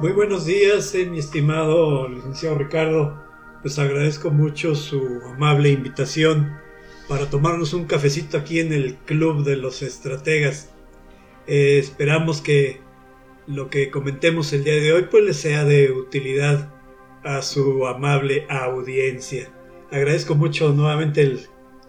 Muy 0.00 0.12
buenos 0.12 0.46
días, 0.46 0.94
eh, 0.94 1.06
mi 1.06 1.18
estimado 1.18 2.08
licenciado 2.08 2.56
Ricardo. 2.56 3.20
Les 3.64 3.80
agradezco 3.80 4.30
mucho 4.30 4.76
su 4.76 5.20
amable 5.24 5.70
invitación 5.70 6.56
para 7.08 7.28
tomarnos 7.28 7.74
un 7.74 7.84
cafecito 7.86 8.38
aquí 8.38 8.60
en 8.60 8.72
el 8.72 8.94
Club 8.94 9.42
de 9.42 9.56
los 9.56 9.82
Estrategas. 9.82 10.70
Eh, 11.48 11.78
esperamos 11.80 12.40
que 12.40 12.80
lo 13.48 13.70
que 13.70 13.90
comentemos 13.90 14.52
el 14.52 14.62
día 14.62 14.74
de 14.74 14.92
hoy 14.92 15.08
pues 15.10 15.24
les 15.24 15.36
sea 15.38 15.64
de 15.64 15.90
utilidad 15.90 16.72
a 17.24 17.42
su 17.42 17.84
amable 17.84 18.46
audiencia. 18.48 19.50
Agradezco 19.90 20.36
mucho 20.36 20.72
nuevamente 20.72 21.22
el, 21.22 21.40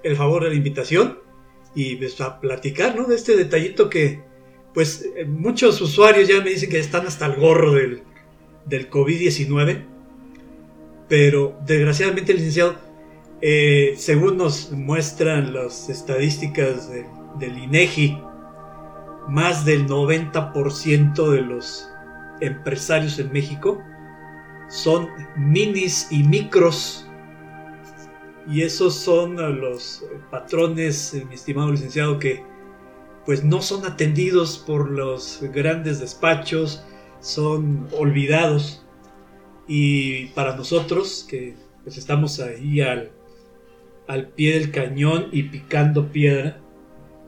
el 0.02 0.16
favor 0.16 0.46
de 0.46 0.50
la 0.50 0.56
invitación 0.56 1.20
y 1.76 1.98
pues, 1.98 2.20
a 2.22 2.40
platicar 2.40 2.96
¿no? 2.96 3.06
de 3.06 3.16
este 3.16 3.38
detallito 3.38 3.88
que 3.88 4.24
pues 4.74 5.06
eh, 5.16 5.26
muchos 5.26 5.82
usuarios 5.82 6.28
ya 6.28 6.42
me 6.42 6.52
dicen 6.52 6.70
que 6.70 6.80
están 6.80 7.06
hasta 7.08 7.26
el 7.26 7.36
gorro 7.36 7.74
del, 7.74 8.04
del 8.66 8.90
COVID-19, 8.90 9.84
pero 11.08 11.58
desgraciadamente, 11.66 12.34
licenciado, 12.34 12.76
eh, 13.42 13.94
según 13.98 14.38
nos 14.38 14.72
muestran 14.72 15.54
las 15.54 15.90
estadísticas 15.90 16.90
del 17.40 17.58
INEGI, 17.58 18.22
más 19.28 19.66
del 19.66 19.88
90% 19.88 21.32
de 21.32 21.42
los 21.42 21.88
empresarios 22.42 23.20
en 23.20 23.32
México 23.32 23.80
son 24.70 25.10
minis 25.36 26.08
y 26.12 26.24
micros. 26.24 27.06
Y 28.48 28.62
esos 28.64 28.96
son 28.96 29.36
los 29.60 30.04
patrones, 30.32 31.16
mi 31.28 31.36
estimado 31.36 31.72
licenciado, 31.72 32.18
que 32.18 32.44
pues 33.30 33.44
no 33.44 33.62
son 33.62 33.86
atendidos 33.86 34.58
por 34.58 34.90
los 34.90 35.40
grandes 35.54 36.00
despachos, 36.00 36.84
son 37.20 37.88
olvidados. 37.96 38.84
Y 39.68 40.30
para 40.30 40.56
nosotros, 40.56 41.28
que 41.30 41.54
pues 41.84 42.00
estamos 42.00 42.40
ahí 42.40 42.82
al, 42.82 43.12
al 44.08 44.30
pie 44.30 44.58
del 44.58 44.72
cañón 44.72 45.28
y 45.32 45.44
picando 45.44 46.12
piedra, 46.12 46.60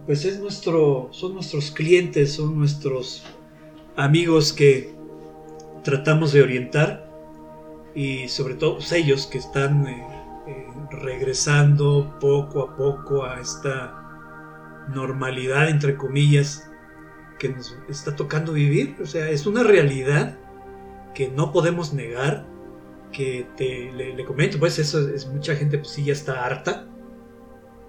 pues 0.08 0.26
es 0.26 0.40
nuestro, 0.40 1.10
son 1.12 1.36
nuestros 1.36 1.70
clientes, 1.70 2.34
son 2.34 2.58
nuestros 2.58 3.22
amigos 3.96 4.54
que 4.54 4.96
tratamos 5.84 6.34
de 6.34 6.42
orientar 6.42 7.12
y 7.94 8.28
sobre 8.28 8.56
todo 8.56 8.78
pues, 8.78 8.92
ellos 8.92 9.28
que 9.28 9.38
están 9.38 9.86
eh, 9.86 10.04
eh, 10.48 10.66
regresando 10.90 12.18
poco 12.20 12.64
a 12.64 12.76
poco 12.76 13.24
a 13.24 13.40
esta 13.40 14.01
normalidad, 14.94 15.70
entre 15.70 15.96
comillas, 15.96 16.70
que 17.40 17.50
nos 17.50 17.76
está 17.90 18.16
tocando 18.16 18.54
vivir. 18.54 18.96
O 19.02 19.06
sea, 19.06 19.30
es 19.30 19.46
una 19.48 19.64
realidad 19.64 20.38
que 21.14 21.30
no 21.30 21.52
podemos 21.52 21.94
negar, 21.94 22.46
que 23.12 23.48
te, 23.58 23.92
le, 23.92 24.24
comento, 24.26 24.58
pues 24.60 24.80
eso 24.80 25.10
es 25.10 25.28
mucha 25.28 25.56
gente, 25.56 25.78
pues 25.78 25.90
sí, 25.90 26.06
ya 26.06 26.14
está 26.14 26.46
harta, 26.46 26.88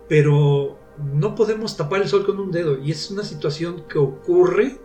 pero 0.08 0.78
no 0.98 1.34
podemos 1.34 1.76
tapar 1.76 2.02
el 2.02 2.08
sol 2.08 2.26
con 2.26 2.38
un 2.38 2.50
dedo 2.50 2.78
y 2.78 2.90
es 2.90 3.10
una 3.10 3.22
situación 3.22 3.84
que 3.88 3.98
ocurre 3.98 4.78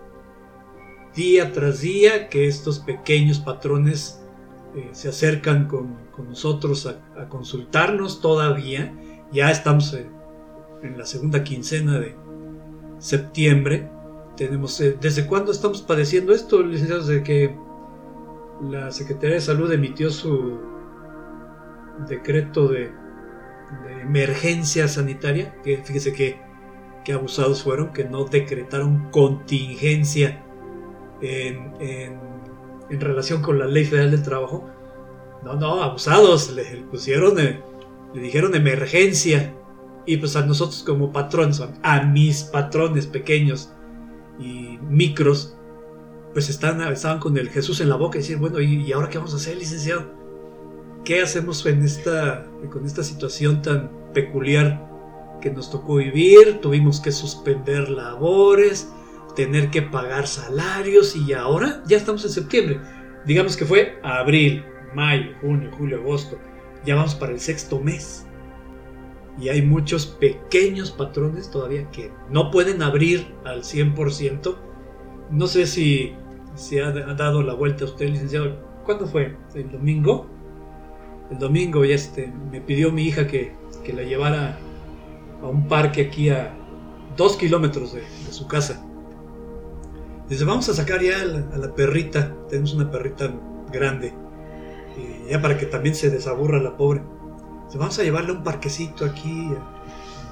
día 1.16 1.52
tras 1.52 1.82
día, 1.82 2.30
que 2.30 2.48
estos 2.48 2.80
pequeños 2.80 3.40
patrones 3.40 4.22
eh, 4.76 4.90
se 4.92 5.10
acercan 5.10 5.68
con, 5.68 6.08
nosotros 6.30 6.88
a, 6.88 7.30
consultarnos 7.30 8.22
todavía, 8.22 8.94
ya 9.32 9.52
estamos 9.52 9.94
eh, 9.94 10.10
en 10.84 10.98
la 10.98 11.06
segunda 11.06 11.44
quincena 11.44 12.00
de 12.00 12.16
septiembre. 13.00 13.90
Tenemos, 14.36 14.80
eh, 14.82 14.98
¿Desde 15.00 15.26
cuándo 15.26 15.52
estamos 15.52 15.82
padeciendo 15.82 16.34
esto, 16.34 16.62
licenciados? 16.62 17.08
Desde 17.08 17.24
que 17.24 17.56
la 18.62 18.92
Secretaría 18.92 19.36
de 19.36 19.42
Salud 19.42 19.72
emitió 19.72 20.10
su 20.10 20.60
decreto 22.08 22.68
de, 22.68 22.92
emergencia 24.02 24.88
sanitaria, 24.88 25.54
que 25.62 25.78
fíjese 25.84 26.14
que, 26.14 26.40
que, 27.04 27.12
abusados 27.12 27.64
fueron, 27.64 27.92
que 27.92 28.06
no 28.06 28.24
decretaron 28.24 29.10
contingencia 29.12 30.42
en, 31.22 31.74
en, 31.82 33.02
relación 33.02 33.42
con 33.42 33.60
la 33.60 33.66
Ley 33.66 33.84
Federal 33.84 34.12
del 34.12 34.24
Trabajo. 34.24 34.70
No, 35.44 35.56
no, 35.56 35.84
abusados, 35.84 36.50
le, 36.52 36.64
pusieron, 36.90 37.38
eh, 37.40 37.62
le 38.14 38.22
dijeron 38.22 38.56
emergencia 38.56 39.54
y 40.08 40.18
pues 40.18 40.36
a 40.38 40.46
nosotros 40.46 40.84
como 40.84 41.12
patrones, 41.12 41.62
a 41.84 42.02
mis 42.04 42.44
patrones 42.44 43.06
pequeños 43.06 43.70
y 44.40 44.80
micros, 44.90 45.56
pues 46.34 46.50
están, 46.50 46.82
estaban 46.92 47.20
con 47.20 47.38
el 47.38 47.50
Jesús 47.50 47.82
en 47.82 47.90
la 47.90 47.98
boca 47.98 48.18
y 48.18 48.22
decir, 48.22 48.38
bueno, 48.38 48.62
¿y, 48.62 48.90
ahora 48.94 49.10
qué 49.10 49.18
vamos 49.18 49.34
a 49.34 49.36
hacer, 49.36 49.58
licenciado? 49.58 50.06
¿Qué 51.04 51.22
hacemos 51.22 51.66
en 51.66 51.84
esta, 51.84 52.46
con 52.72 52.86
esta 52.86 53.04
situación 53.04 53.62
tan 53.62 53.92
peculiar 54.14 54.88
que 55.42 55.52
nos 55.52 55.70
tocó 55.70 55.96
vivir? 55.96 56.60
Tuvimos 56.62 57.02
que 57.02 57.12
suspender 57.12 57.90
labores, 57.90 58.90
tener 59.36 59.70
que 59.72 59.82
pagar 59.82 60.26
salarios 60.26 61.18
y 61.18 61.34
ahora 61.34 61.84
ya 61.86 61.98
estamos 61.98 62.24
en 62.24 62.32
septiembre. 62.32 62.80
Digamos 63.26 63.58
que 63.58 63.66
fue 63.66 64.00
abril, 64.04 64.64
mayo, 64.96 65.32
junio, 65.42 65.70
julio, 65.78 66.00
agosto. 66.00 66.38
Ya 66.86 66.96
vamos 66.96 67.14
para 67.14 67.34
el 67.34 67.42
sexto 67.42 67.82
mes 67.82 68.27
y 69.40 69.50
hay 69.50 69.62
muchos 69.62 70.08
pequeños 70.08 70.92
patrones 70.92 71.52
todavía 71.52 71.90
que 71.92 72.12
no 72.30 72.50
pueden 72.50 72.82
abrir 72.82 73.36
al 73.46 73.64
100%. 73.64 74.56
No 75.30 75.48
sé 75.48 75.68
si 75.68 76.14
se 76.56 76.82
ha 76.82 76.92
dado 76.92 77.44
la 77.44 77.54
vuelta 77.54 77.86
a 77.86 77.88
usted, 77.88 78.10
licenciado. 78.10 78.58
¿Cuándo 78.84 79.06
fue? 79.06 79.38
¿El 79.54 79.72
domingo? 79.72 80.28
El 81.30 81.38
domingo 81.38 81.86
ya 81.86 81.96
este, 81.96 82.34
me 82.52 82.62
pidió 82.62 82.92
mi 82.92 83.04
hija 83.04 83.28
que, 83.28 83.54
que 83.84 83.94
la 83.94 84.04
llevara 84.04 84.58
a 85.42 85.46
un 85.46 85.68
parque 85.68 86.08
aquí 86.08 86.30
a 86.30 86.56
dos 87.16 87.38
kilómetros 87.38 87.94
de, 87.94 88.04
su 88.32 88.48
casa. 88.48 88.84
Dice, 90.30 90.46
vamos 90.46 90.68
a 90.70 90.74
sacar 90.74 91.02
ya 91.02 91.22
a 91.22 91.58
la, 91.58 91.76
perrita. 91.76 92.36
Tenemos 92.50 92.74
una 92.74 92.90
perrita 92.90 93.32
grande. 93.72 94.14
Y 94.98 95.32
ya 95.32 95.42
para 95.42 95.58
que 95.58 95.68
también 95.68 95.94
se 95.94 96.10
desaburra 96.10 96.60
la 96.60 96.76
pobre 96.76 97.02
vamos 97.76 98.00
a 98.00 98.04
llevarle 98.04 98.32
un 98.32 98.44
parquecito 98.44 99.04
aquí, 99.06 99.50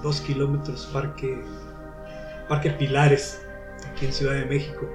dos 0.02 0.22
kilómetros, 0.22 0.90
parque, 0.94 1.42
parque 2.48 2.70
Pilares, 2.72 3.42
aquí 3.92 4.06
en 4.06 4.14
Ciudad 4.14 4.34
de 4.34 4.46
México. 4.46 4.88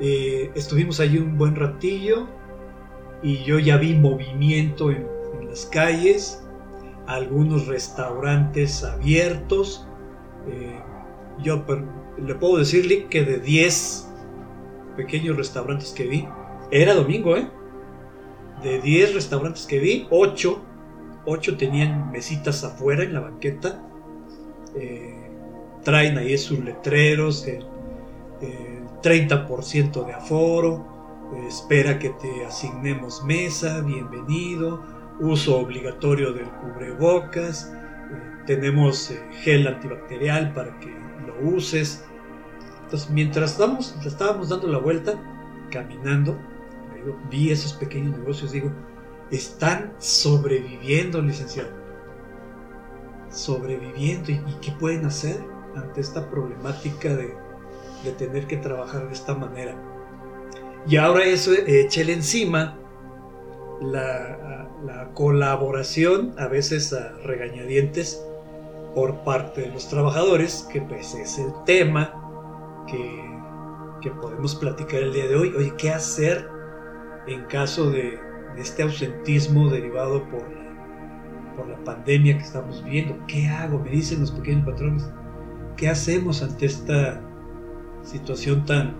Eh, 0.00 0.50
estuvimos 0.54 1.00
allí 1.00 1.18
un 1.18 1.38
buen 1.38 1.54
ratillo 1.54 2.26
y 3.22 3.44
yo 3.44 3.58
ya 3.58 3.76
vi 3.76 3.94
movimiento 3.94 4.90
en, 4.90 5.14
las 5.48 5.66
calles, 5.66 6.42
algunos 7.06 7.66
restaurantes 7.66 8.82
abiertos. 8.82 9.86
Eh, 10.48 10.80
yo 11.38 11.64
le 12.18 12.34
puedo 12.34 12.58
decirle 12.58 13.06
que 13.06 13.22
de 13.24 13.38
10 13.38 14.08
pequeños 14.96 15.36
restaurantes 15.36 15.92
que 15.92 16.06
vi, 16.06 16.28
era 16.70 16.94
domingo, 16.94 17.36
¿eh? 17.36 17.48
De 18.62 18.80
10 18.80 19.14
restaurantes 19.14 19.66
que 19.66 19.78
vi, 19.78 20.06
8 20.10 20.65
ocho 21.26 21.56
tenían 21.56 22.10
mesitas 22.10 22.64
afuera 22.64 23.02
en 23.02 23.12
la 23.12 23.20
banqueta. 23.20 23.82
Eh, 24.74 25.28
traen 25.82 26.16
ahí 26.18 26.36
sus 26.38 26.60
letreros, 26.60 27.46
el, 27.46 27.66
30% 29.02 30.04
de 30.04 30.12
aforo, 30.12 30.84
eh, 31.34 31.46
espera 31.46 31.98
que 31.98 32.10
te 32.10 32.44
asignemos 32.44 33.22
mesa, 33.24 33.80
bienvenido, 33.82 34.82
uso 35.20 35.58
obligatorio 35.58 36.32
del 36.32 36.48
cubrebocas, 36.48 37.72
eh, 37.72 38.42
tenemos 38.46 39.12
gel 39.42 39.66
antibacterial 39.68 40.52
para 40.54 40.78
que 40.80 40.92
lo 41.26 41.56
uses. 41.56 42.04
Entonces, 42.84 43.10
mientras 43.10 43.52
estábamos, 43.52 43.96
estábamos 44.04 44.48
dando 44.48 44.68
la 44.68 44.78
vuelta, 44.78 45.14
caminando, 45.70 46.36
vi 47.30 47.50
esos 47.50 47.72
pequeños 47.74 48.18
negocios, 48.18 48.52
digo, 48.52 48.72
están 49.30 49.94
sobreviviendo, 49.98 51.20
licenciado. 51.20 51.70
Sobreviviendo. 53.30 54.32
¿Y, 54.32 54.40
qué 54.60 54.72
pueden 54.72 55.04
hacer 55.06 55.40
ante 55.74 56.00
esta 56.00 56.30
problemática 56.30 57.14
de, 57.14 57.34
tener 58.18 58.46
que 58.46 58.56
trabajar 58.56 59.06
de 59.08 59.12
esta 59.12 59.34
manera? 59.34 59.76
Y 60.86 60.96
ahora 60.96 61.24
eso, 61.24 61.52
échele 61.52 62.12
encima 62.12 62.78
la, 63.80 64.68
la, 64.84 65.10
colaboración, 65.14 66.34
a 66.38 66.46
veces 66.46 66.92
a 66.92 67.10
regañadientes, 67.24 68.24
por 68.94 69.24
parte 69.24 69.62
de 69.62 69.70
los 69.70 69.88
trabajadores, 69.88 70.66
que 70.72 70.80
pues 70.80 71.14
es 71.14 71.38
el 71.38 71.52
tema 71.66 72.14
que, 72.86 73.40
que 74.00 74.10
podemos 74.12 74.54
platicar 74.54 75.02
el 75.02 75.12
día 75.12 75.26
de 75.26 75.34
hoy. 75.34 75.52
Oye, 75.56 75.74
¿qué 75.76 75.90
hacer 75.90 76.48
en 77.26 77.44
caso 77.44 77.90
de, 77.90 78.18
este 78.58 78.82
ausentismo 78.82 79.68
derivado 79.70 80.22
por 80.28 80.42
la, 80.42 81.54
por 81.56 81.68
la 81.68 81.76
pandemia 81.84 82.36
que 82.36 82.44
estamos 82.44 82.84
viviendo. 82.84 83.18
¿Qué 83.26 83.46
hago? 83.48 83.78
Me 83.78 83.90
dicen 83.90 84.20
los 84.20 84.30
pequeños 84.30 84.64
patrones. 84.66 85.08
¿Qué 85.76 85.88
hacemos 85.88 86.42
ante 86.42 86.66
esta 86.66 87.20
situación 88.02 88.64
tan, 88.64 88.96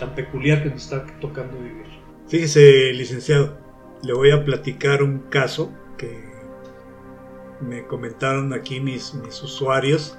tan 0.00 0.14
peculiar 0.14 0.62
que 0.62 0.70
nos 0.70 0.84
está 0.84 1.06
tocando 1.20 1.58
vivir? 1.58 1.86
Fíjese, 2.26 2.92
licenciado, 2.92 3.58
le 4.02 4.12
voy 4.12 4.30
a 4.30 4.44
platicar 4.44 5.02
un 5.02 5.20
caso 5.30 5.72
que 5.96 6.28
me 7.60 7.86
comentaron 7.86 8.52
aquí 8.52 8.80
mis, 8.80 9.14
mis 9.14 9.42
usuarios. 9.42 10.18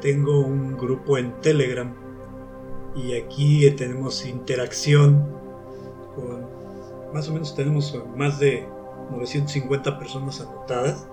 Tengo 0.00 0.40
un 0.40 0.76
grupo 0.76 1.16
en 1.16 1.32
Telegram 1.40 1.94
y 2.94 3.14
aquí 3.14 3.70
tenemos 3.70 4.26
interacción 4.26 5.26
con, 6.14 6.51
más 7.12 7.28
o 7.28 7.32
menos 7.32 7.54
tenemos 7.54 7.96
más 8.16 8.38
de 8.38 8.66
950 9.10 9.98
personas 9.98 10.40
anotadas. 10.40 11.08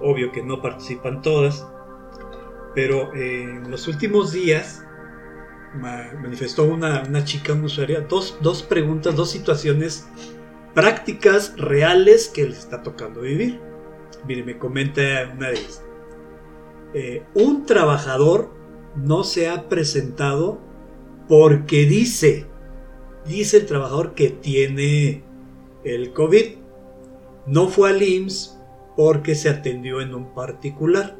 Obvio 0.00 0.32
que 0.32 0.42
no 0.42 0.62
participan 0.62 1.22
todas, 1.22 1.66
pero 2.74 3.14
en 3.14 3.70
los 3.70 3.86
últimos 3.88 4.32
días 4.32 4.84
manifestó 5.74 6.64
una, 6.64 7.24
chica, 7.24 7.52
una 7.52 7.66
usuaria, 7.66 8.00
dos, 8.00 8.38
dos 8.40 8.62
preguntas, 8.62 9.14
dos 9.14 9.30
situaciones 9.30 10.08
prácticas, 10.74 11.54
reales 11.56 12.28
que 12.28 12.44
le 12.44 12.56
está 12.56 12.82
tocando 12.82 13.22
vivir. 13.22 13.60
Mire, 14.26 14.42
me 14.44 14.58
comenta 14.58 15.02
una 15.34 15.48
de 15.48 15.54
ellas. 15.54 15.82
Eh, 16.94 17.24
un 17.34 17.66
trabajador 17.66 18.50
no 18.96 19.24
se 19.24 19.48
ha 19.48 19.68
presentado 19.68 20.60
porque 21.28 21.84
dice, 21.86 22.46
dice 23.26 23.58
el 23.58 23.66
trabajador 23.66 24.14
que 24.14 24.30
tiene 24.30 25.22
el 25.84 26.12
COVID. 26.12 26.56
No 27.46 27.68
fue 27.68 27.90
al 27.90 28.02
IMSS 28.02 28.58
porque 28.96 29.34
se 29.34 29.48
atendió 29.48 30.00
en 30.00 30.14
un 30.14 30.34
particular. 30.34 31.16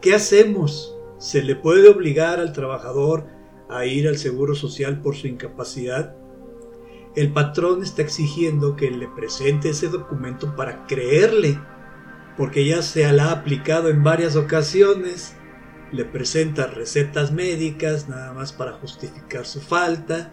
¿Qué 0.00 0.14
hacemos? 0.14 0.96
¿Se 1.18 1.42
le 1.42 1.56
puede 1.56 1.88
obligar 1.88 2.40
al 2.40 2.52
trabajador 2.52 3.26
a 3.68 3.86
ir 3.86 4.08
al 4.08 4.16
Seguro 4.16 4.54
Social 4.54 5.00
por 5.00 5.16
su 5.16 5.26
incapacidad? 5.26 6.16
El 7.14 7.32
patrón 7.32 7.82
está 7.82 8.02
exigiendo 8.02 8.76
que 8.76 8.90
le 8.90 9.08
presente 9.08 9.70
ese 9.70 9.88
documento 9.88 10.56
para 10.56 10.86
creerle, 10.86 11.58
porque 12.36 12.66
ya 12.66 12.82
se 12.82 13.10
la 13.12 13.26
ha 13.26 13.32
aplicado 13.32 13.88
en 13.88 14.02
varias 14.02 14.34
ocasiones. 14.34 15.36
Le 15.92 16.04
presenta 16.04 16.66
recetas 16.66 17.32
médicas 17.32 18.08
nada 18.08 18.32
más 18.32 18.52
para 18.52 18.72
justificar 18.72 19.46
su 19.46 19.60
falta 19.60 20.32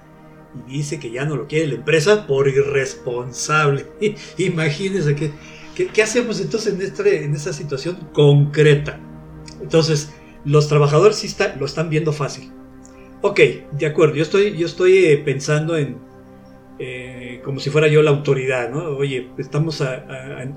y 0.68 0.78
dice 0.78 1.00
que 1.00 1.12
ya 1.12 1.26
no 1.26 1.36
lo 1.36 1.48
quiere 1.48 1.68
la 1.68 1.76
empresa 1.76 2.28
por 2.28 2.48
irresponsable. 2.48 3.86
Imagínense 4.38 5.16
que, 5.16 5.32
¿qué, 5.76 6.02
hacemos 6.02 6.40
entonces 6.40 6.74
en, 6.74 6.82
este, 6.82 7.24
en 7.24 7.34
esta 7.36 7.54
situación 7.54 7.98
concreta? 8.14 9.00
Entonces, 9.62 10.12
los 10.46 10.68
trabajadores 10.68 11.18
sí 11.18 11.36
lo 11.60 11.66
están 11.66 11.90
viendo 11.90 12.14
fácil. 12.14 12.52
Ok, 13.22 13.40
de 13.72 13.86
acuerdo, 13.86 14.16
yo 14.16 14.24
estoy, 14.24 14.58
yo 14.58 14.66
estoy 14.66 15.06
eh, 15.06 15.18
pensando 15.18 15.78
en, 15.78 15.98
eh, 16.80 17.40
como 17.44 17.60
si 17.60 17.70
fuera 17.70 17.88
yo 17.88 18.02
la 18.02 18.10
autoridad, 18.10 18.70
¿no? 18.72 18.98
Oye, 18.98 19.30
estamos 19.38 19.84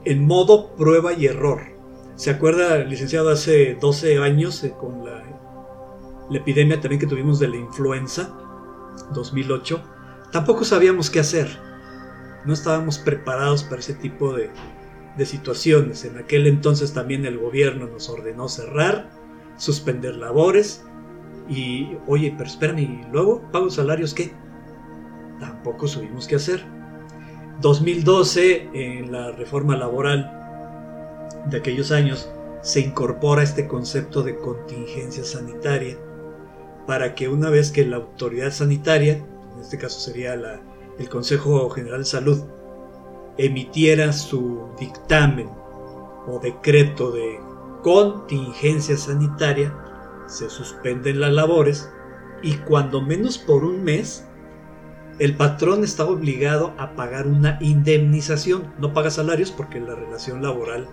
en 0.04 0.26
modo 0.26 0.74
prueba 0.74 1.12
y 1.12 1.26
error. 1.26 1.74
¿Se 2.16 2.30
acuerda, 2.30 2.78
licenciado, 2.78 3.30
hace 3.30 3.74
12 3.74 4.18
años 4.18 4.62
eh, 4.62 4.72
con 4.78 5.04
la, 5.04 5.22
epidemia 6.32 6.80
también 6.80 7.00
que 7.00 7.06
tuvimos 7.06 7.40
de 7.40 7.48
la 7.48 7.56
influenza, 7.56 8.34
2008? 9.12 9.82
Tampoco 10.32 10.64
sabíamos 10.64 11.10
qué 11.10 11.20
hacer. 11.20 11.48
No 12.44 12.52
estábamos 12.52 12.98
preparados 12.98 13.64
para 13.64 13.80
ese 13.80 13.94
tipo 13.94 14.32
de, 14.34 14.50
de 15.16 15.26
situaciones. 15.26 16.04
En 16.04 16.18
aquel 16.18 16.46
entonces 16.46 16.92
también 16.92 17.24
el 17.24 17.38
gobierno 17.38 17.86
nos 17.86 18.08
ordenó 18.08 18.48
cerrar, 18.48 19.10
suspender 19.56 20.16
labores 20.16 20.84
y, 21.48 21.96
oye, 22.06 22.34
pero 22.36 22.48
espérame, 22.48 22.78
¿y 22.78 23.00
luego 23.12 23.42
pago 23.52 23.70
salarios 23.70 24.14
qué? 24.14 24.32
Tampoco 25.40 25.86
subimos 25.86 26.26
qué 26.26 26.36
hacer. 26.36 26.64
2012, 27.60 28.70
en 28.72 29.12
la 29.12 29.30
reforma 29.32 29.76
laboral 29.76 30.30
de 31.46 31.58
aquellos 31.58 31.92
años, 31.92 32.28
se 32.62 32.80
incorpora 32.80 33.42
este 33.42 33.68
concepto 33.68 34.22
de 34.22 34.38
contingencia 34.38 35.22
sanitaria 35.22 35.98
para 36.86 37.14
que 37.14 37.28
una 37.28 37.50
vez 37.50 37.70
que 37.70 37.84
la 37.84 37.96
autoridad 37.96 38.50
sanitaria, 38.50 39.24
en 39.54 39.60
este 39.60 39.78
caso 39.78 40.00
sería 40.00 40.34
el 40.34 41.08
Consejo 41.08 41.68
General 41.70 42.00
de 42.00 42.04
Salud, 42.04 42.42
emitiera 43.38 44.12
su 44.12 44.68
dictamen 44.78 45.48
o 46.26 46.38
decreto 46.42 47.10
de 47.10 47.40
contingencia 47.82 48.96
sanitaria, 48.96 49.74
se 50.26 50.48
suspenden 50.48 51.20
las 51.20 51.32
labores 51.32 51.90
y 52.42 52.54
cuando 52.56 53.00
menos 53.00 53.38
por 53.38 53.64
un 53.64 53.84
mes, 53.84 54.26
el 55.18 55.36
patrón 55.36 55.84
está 55.84 56.04
obligado 56.04 56.74
a 56.76 56.96
pagar 56.96 57.26
una 57.26 57.58
indemnización. 57.60 58.72
No 58.78 58.92
paga 58.92 59.10
salarios 59.10 59.50
porque 59.50 59.80
la 59.80 59.94
relación 59.94 60.42
laboral 60.42 60.88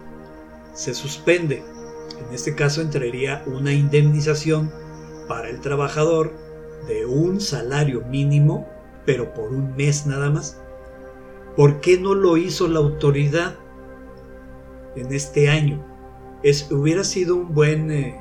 se 0.74 0.94
suspende. 0.94 1.64
En 2.20 2.34
este 2.34 2.56
caso 2.56 2.82
entraría 2.82 3.44
una 3.48 3.74
indemnización 3.74 4.72
para 5.32 5.48
el 5.48 5.62
trabajador 5.62 6.34
de 6.90 7.06
un 7.06 7.40
salario 7.40 8.02
mínimo, 8.02 8.68
pero 9.06 9.34
por 9.34 9.54
un 9.54 9.78
mes 9.78 10.06
nada 10.06 10.30
más. 10.30 10.62
¿Por 11.56 11.80
qué 11.80 11.98
no 11.98 12.16
lo 12.16 12.36
hizo 12.36 12.68
la 12.68 12.80
autoridad 12.80 13.56
en 14.98 15.14
este 15.14 15.48
año? 15.48 15.88
Es, 16.44 16.70
hubiera 16.70 17.06
sido 17.06 17.38
un 17.38 17.54
buen, 17.54 17.92
eh, 17.92 18.20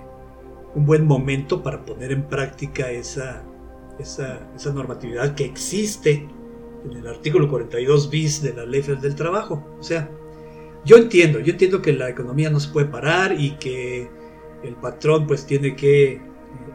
un 0.76 0.86
buen 0.86 1.04
momento 1.04 1.64
para 1.64 1.84
poner 1.84 2.12
en 2.12 2.28
práctica 2.28 2.92
esa, 2.92 3.42
esa, 3.98 4.48
normatividad 4.72 5.34
que 5.34 5.46
existe 5.46 6.28
en 6.84 6.96
el 6.96 7.08
artículo 7.08 7.50
42 7.50 8.08
bis 8.08 8.40
de 8.40 8.52
la 8.52 8.64
ley 8.66 8.82
del 8.82 9.16
trabajo. 9.16 9.66
O 9.80 9.82
sea, 9.82 10.08
yo 10.84 10.96
entiendo, 10.96 11.40
yo 11.40 11.50
entiendo 11.54 11.82
que 11.82 11.92
la 11.92 12.08
economía 12.08 12.50
no 12.50 12.60
se 12.60 12.72
puede 12.72 12.86
parar 12.86 13.34
y 13.36 13.56
que 13.56 14.08
el 14.62 14.76
patrón 14.76 15.26
pues 15.26 15.44
tiene 15.44 15.74
que 15.74 16.29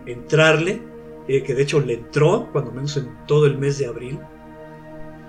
entrarle, 0.05 0.81
eh, 1.27 1.43
que 1.43 1.53
de 1.53 1.63
hecho 1.63 1.79
le 1.79 1.95
entró, 1.95 2.49
cuando 2.51 2.71
menos 2.71 2.97
en 2.97 3.09
todo 3.25 3.45
el 3.45 3.57
mes 3.57 3.77
de 3.77 3.87
abril, 3.87 4.19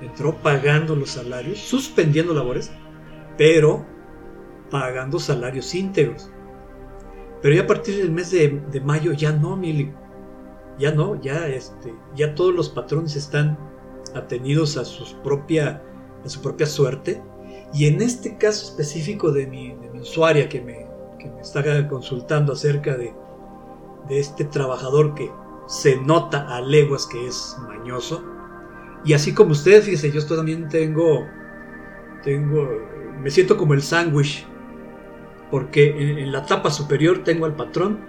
entró 0.00 0.34
pagando 0.43 0.94
los 0.94 1.11
salarios, 1.11 1.58
suspendiendo 1.58 2.34
labores, 2.34 2.70
pero 3.38 3.84
pagando 4.70 5.19
salarios 5.19 5.75
íntegros. 5.75 6.31
Pero 7.43 7.55
ya 7.55 7.62
a 7.62 7.67
partir 7.67 7.96
del 7.96 8.11
mes 8.11 8.31
de, 8.31 8.81
mayo 8.84 9.12
ya 9.12 9.32
no, 9.32 9.56
Mili. 9.56 9.93
Ya 10.78 10.93
no, 10.93 11.20
ya, 11.20 11.49
este, 11.49 11.94
ya 12.14 12.34
todos 12.34 12.55
los 12.55 12.69
patrones 12.69 13.17
están 13.17 13.58
atenidos 14.14 14.76
a, 14.76 14.85
sus 14.85 15.14
propia, 15.14 15.83
a 16.25 16.28
su 16.28 16.42
propia 16.42 16.66
suerte. 16.66 17.23
Y 17.73 17.87
en 17.87 18.02
este 18.02 18.37
caso 18.37 18.66
específico 18.66 19.33
de 19.33 19.47
mi, 19.47 19.75
usuaria 20.00 20.49
que 20.49 20.61
me, 20.61 20.87
que 21.18 21.30
me 21.30 21.40
está 21.40 21.88
consultando 21.88 22.52
acerca 22.52 22.97
de, 22.97 23.14
de 24.08 24.20
este 24.20 24.44
trabajador 24.44 25.14
que 25.14 25.30
se 25.66 25.96
nota 26.00 26.54
a 26.54 26.60
leguas 26.60 27.06
que 27.06 27.26
es 27.26 27.56
mañoso, 27.66 28.22
y 29.06 29.12
así 29.12 29.32
como 29.32 29.52
ustedes, 29.52 29.84
fíjense, 29.84 30.10
yo 30.10 30.26
también 30.26 30.68
tengo, 30.68 31.28
tengo, 32.25 32.68
me 33.22 33.30
siento 33.30 33.56
como 33.56 33.72
el 33.72 33.80
sándwich, 33.82 34.44
porque 35.48 36.20
en, 36.20 36.32
la 36.32 36.44
tapa 36.44 36.70
superior 36.72 37.22
tengo 37.22 37.46
al 37.46 37.54
patrón 37.54 38.00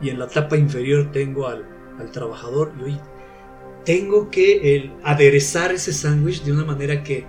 y 0.00 0.08
en 0.08 0.18
la 0.18 0.26
tapa 0.26 0.56
inferior 0.56 1.12
tengo 1.12 1.46
al, 1.46 1.66
trabajador. 2.12 2.72
Y 2.78 2.82
hoy 2.84 3.00
tengo 3.84 4.30
que 4.30 4.90
aderezar 5.02 5.72
ese 5.72 5.92
sándwich 5.92 6.42
de 6.44 6.52
una 6.52 6.64
manera 6.64 7.02
que 7.02 7.26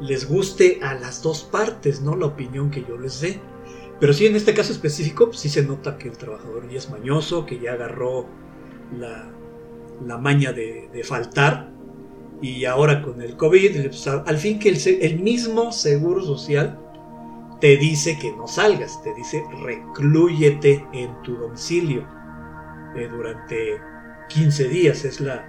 les 0.00 0.28
guste 0.28 0.80
a 0.82 0.94
las 0.94 1.22
dos 1.22 1.44
partes, 1.44 2.00
¿no? 2.00 2.16
La 2.16 2.26
opinión 2.26 2.70
que 2.70 2.82
yo 2.82 2.98
les 2.98 3.20
dé. 3.20 3.40
Pero 4.00 4.14
sí, 4.14 4.26
en 4.26 4.34
este 4.34 4.54
caso 4.54 4.72
específico, 4.72 5.26
pues, 5.26 5.40
sí 5.40 5.50
se 5.50 5.62
nota 5.62 5.98
que 5.98 6.08
el 6.08 6.16
trabajador 6.16 6.68
ya 6.70 6.78
es 6.78 6.90
mañoso, 6.90 7.44
que 7.44 7.60
ya 7.60 7.74
agarró 7.74 8.26
la, 8.98 9.30
la 10.04 10.16
maña 10.16 10.52
de, 10.52 10.88
faltar 11.04 11.70
y 12.42 12.64
ahora 12.64 13.02
con 13.02 13.20
el 13.20 13.36
COVID, 13.36 13.88
pues, 13.88 14.06
al 14.06 14.38
fin 14.38 14.58
que 14.58 14.70
el, 14.70 15.20
mismo 15.20 15.70
Seguro 15.72 16.22
Social 16.22 16.78
te 17.60 17.76
dice 17.76 18.18
que 18.18 18.32
no 18.32 18.48
salgas, 18.48 19.02
te 19.02 19.12
dice 19.14 19.42
reclúyete 19.62 20.86
en 20.94 21.20
tu 21.22 21.36
domicilio 21.36 22.06
eh, 22.96 23.06
durante 23.10 23.78
15 24.30 24.68
días, 24.68 25.04
es 25.04 25.20
la, 25.20 25.46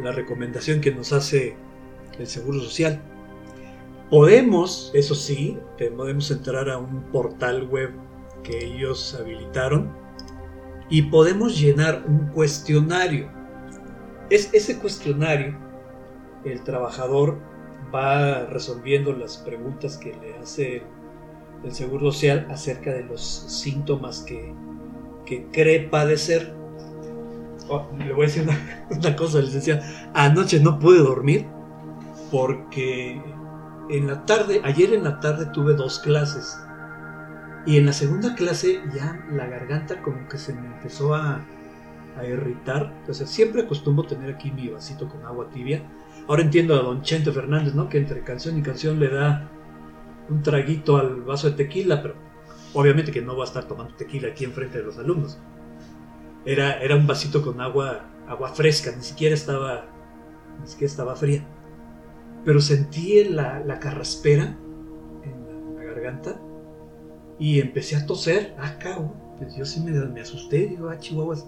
la 0.00 0.12
recomendación 0.12 0.80
que 0.80 0.90
nos 0.90 1.12
hace 1.12 1.54
el 2.18 2.26
Seguro 2.26 2.60
Social. 2.60 3.02
Podemos, 4.10 4.90
eso 4.94 5.14
sí, 5.14 5.58
podemos 5.96 6.30
entrar 6.30 6.70
a 6.70 6.78
un 6.78 7.02
portal 7.12 7.68
web 7.68 7.92
que 8.42 8.64
ellos 8.64 9.14
habilitaron 9.18 9.92
y 10.88 11.02
podemos 11.02 11.60
llenar 11.60 12.04
un 12.06 12.28
cuestionario. 12.28 13.30
Es 14.30 14.52
ese 14.54 14.78
cuestionario 14.78 15.68
el 16.44 16.62
trabajador 16.62 17.38
va 17.94 18.46
resolviendo 18.46 19.12
las 19.12 19.38
preguntas 19.38 19.96
que 19.96 20.14
le 20.14 20.36
hace 20.38 20.82
el 21.64 21.72
Seguro 21.72 22.12
Social 22.12 22.46
acerca 22.50 22.92
de 22.92 23.04
los 23.04 23.20
síntomas 23.22 24.20
que, 24.20 24.54
cree 25.52 25.80
padecer. 25.80 26.54
Oh, 27.68 27.86
le 27.98 28.12
voy 28.14 28.24
a 28.24 28.28
decir 28.28 28.48
una, 28.90 29.16
cosa, 29.16 29.40
licenciado. 29.40 29.82
Anoche 30.14 30.58
no 30.58 30.78
pude 30.78 31.00
dormir 31.00 31.46
porque 32.30 33.20
en 33.90 34.06
la 34.06 34.24
tarde, 34.26 34.60
ayer 34.64 34.92
en 34.94 35.04
la 35.04 35.20
tarde 35.20 35.46
tuve 35.46 35.74
dos 35.74 35.98
clases 35.98 36.58
y 37.66 37.76
en 37.76 37.86
la 37.86 37.92
segunda 37.92 38.34
clase 38.34 38.80
ya 38.94 39.24
la 39.30 39.46
garganta 39.46 40.00
como 40.02 40.28
que 40.28 40.38
se 40.38 40.54
me 40.54 40.66
empezó 40.66 41.14
a, 41.14 41.44
a 42.16 42.24
irritar. 42.24 42.94
Entonces 43.00 43.28
siempre 43.28 43.62
acostumbro 43.62 44.06
tener 44.06 44.34
aquí 44.34 44.50
mi 44.50 44.68
vasito 44.68 45.08
con 45.08 45.24
agua 45.24 45.48
tibia. 45.50 45.82
Ahora 46.26 46.42
entiendo 46.42 46.74
a 46.74 46.82
don 46.82 47.02
Chente 47.02 47.32
Fernández, 47.32 47.74
¿no? 47.74 47.88
Que 47.88 47.98
entre 47.98 48.22
canción 48.22 48.58
y 48.58 48.62
canción 48.62 48.98
le 48.98 49.08
da 49.08 49.50
un 50.28 50.42
traguito 50.42 50.96
al 50.98 51.22
vaso 51.22 51.50
de 51.50 51.56
tequila, 51.56 52.02
pero 52.02 52.14
obviamente 52.74 53.12
que 53.12 53.22
no 53.22 53.36
va 53.36 53.44
a 53.44 53.46
estar 53.46 53.64
tomando 53.64 53.94
tequila 53.94 54.28
aquí 54.28 54.44
enfrente 54.44 54.78
de 54.78 54.84
los 54.84 54.98
alumnos. 54.98 55.38
Era, 56.44 56.80
era 56.80 56.96
un 56.96 57.06
vasito 57.06 57.42
con 57.42 57.60
agua, 57.60 58.06
agua 58.28 58.50
fresca, 58.50 58.92
ni 58.94 59.02
siquiera 59.02 59.34
estaba, 59.34 59.86
ni 60.60 60.66
siquiera 60.66 60.90
estaba 60.90 61.16
fría. 61.16 61.46
Pero 62.44 62.60
sentí 62.60 63.24
la, 63.24 63.60
la 63.60 63.78
carraspera 63.78 64.56
en 65.22 65.76
la, 65.76 65.82
garganta 65.84 66.40
y 67.38 67.60
empecé 67.60 67.96
a 67.96 68.06
toser. 68.06 68.54
Ah, 68.58 68.78
cabrón. 68.78 69.12
Pues 69.38 69.54
yo 69.56 69.64
sí 69.64 69.80
me, 69.80 69.92
me 69.92 70.20
asusté, 70.20 70.66
digo, 70.66 70.88
ah, 70.88 70.98
chihuahuas. 70.98 71.46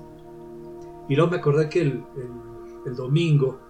Y 1.09 1.16
luego 1.16 1.30
me 1.30 1.38
acordé 1.38 1.68
que 1.68 1.80
el, 1.80 2.04
el, 2.87 2.94
domingo, 2.94 3.61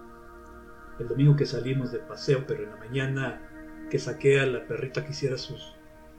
el 0.99 1.07
domingo 1.07 1.35
que 1.35 1.47
salimos 1.47 1.91
de 1.91 1.99
paseo, 1.99 2.45
pero 2.47 2.63
en 2.63 2.69
la 2.69 2.75
mañana 2.77 3.41
que 3.89 3.97
saqué 3.97 4.39
a 4.39 4.45
la 4.45 4.67
perrita 4.67 5.03
que 5.03 5.11
hiciera 5.11 5.37
sus 5.37 5.75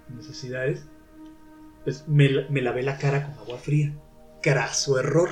necesidades, 0.09 0.85
pues 1.85 2.09
me, 2.09 2.29
me 2.51 2.61
lavé 2.61 2.83
la 2.83 2.99
cara 2.99 3.25
con 3.25 3.39
agua 3.39 3.59
fría. 3.59 3.95
Craso 4.43 4.99
error. 4.99 5.31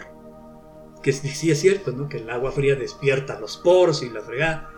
Que 1.03 1.13
sí 1.13 1.51
es 1.51 1.61
cierto, 1.61 1.93
¿no? 1.93 2.09
Que 2.09 2.19
el 2.19 2.31
agua 2.31 2.53
fría 2.53 2.77
despierta 2.77 3.41
los 3.41 3.57
poros 3.57 4.03
y 4.03 4.11
la 4.11 4.21
fregada. 4.21 4.71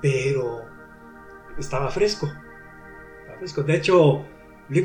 Pero 0.00 0.62
estaba 1.58 1.90
fresco. 1.90 2.26
Estaba 2.26 3.38
fresco. 3.38 3.62
De 3.62 3.76
hecho, 3.76 4.24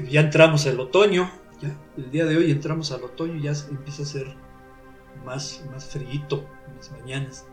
ya 0.10 0.22
entramos 0.22 0.66
al 0.68 0.80
otoño. 0.80 1.30
El 1.98 2.12
día 2.12 2.26
de 2.26 2.38
hoy 2.38 2.52
entramos 2.52 2.92
al 2.92 3.04
otoño 3.04 3.36
y 3.36 3.44
ya 3.44 3.54
empieza 3.70 4.04
a 4.04 4.06
ser 4.06 4.36
más, 5.24 5.64
más 5.72 5.86
frío 5.86 6.22
en 6.68 6.76
las 6.76 6.92
mañanas. 6.92 7.48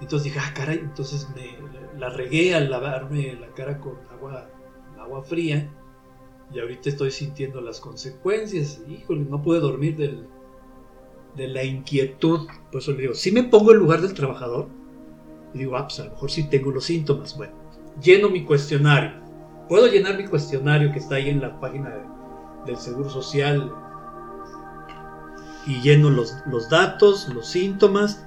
Entonces 0.00 0.24
dije, 0.24 0.38
ah, 0.40 0.52
caray, 0.54 0.78
entonces 0.78 1.28
me 1.34 1.56
la 1.98 2.08
regué 2.10 2.54
al 2.54 2.70
lavarme 2.70 3.34
la 3.34 3.48
cara 3.48 3.78
con 3.78 3.98
agua, 4.10 4.48
agua 4.98 5.22
fría. 5.22 5.72
Y 6.52 6.60
ahorita 6.60 6.88
estoy 6.88 7.10
sintiendo 7.10 7.60
las 7.60 7.80
consecuencias. 7.80 8.80
Híjole, 8.88 9.20
no 9.22 9.42
pude 9.42 9.60
dormir 9.60 9.96
de 9.96 11.48
la 11.48 11.64
inquietud. 11.64 12.48
Por 12.70 12.80
eso 12.80 12.92
le 12.92 13.02
digo, 13.02 13.14
si 13.14 13.32
me 13.32 13.44
pongo 13.44 13.72
en 13.72 13.78
lugar 13.78 14.00
del 14.00 14.14
trabajador, 14.14 14.68
digo, 15.54 15.76
ah, 15.76 15.84
pues 15.86 16.00
a 16.00 16.04
lo 16.04 16.10
mejor 16.10 16.30
sí 16.30 16.44
tengo 16.44 16.70
los 16.70 16.84
síntomas. 16.84 17.36
Bueno, 17.36 17.54
lleno 18.02 18.28
mi 18.28 18.44
cuestionario. 18.44 19.12
Puedo 19.68 19.86
llenar 19.86 20.16
mi 20.16 20.26
cuestionario 20.26 20.92
que 20.92 20.98
está 20.98 21.16
ahí 21.16 21.28
en 21.28 21.40
la 21.40 21.60
página 21.60 21.92
del 22.66 22.76
Seguro 22.76 23.10
Social 23.10 23.70
y 25.66 25.80
lleno 25.80 26.10
los, 26.10 26.34
los 26.46 26.68
datos, 26.70 27.28
los 27.28 27.48
síntomas 27.48 28.24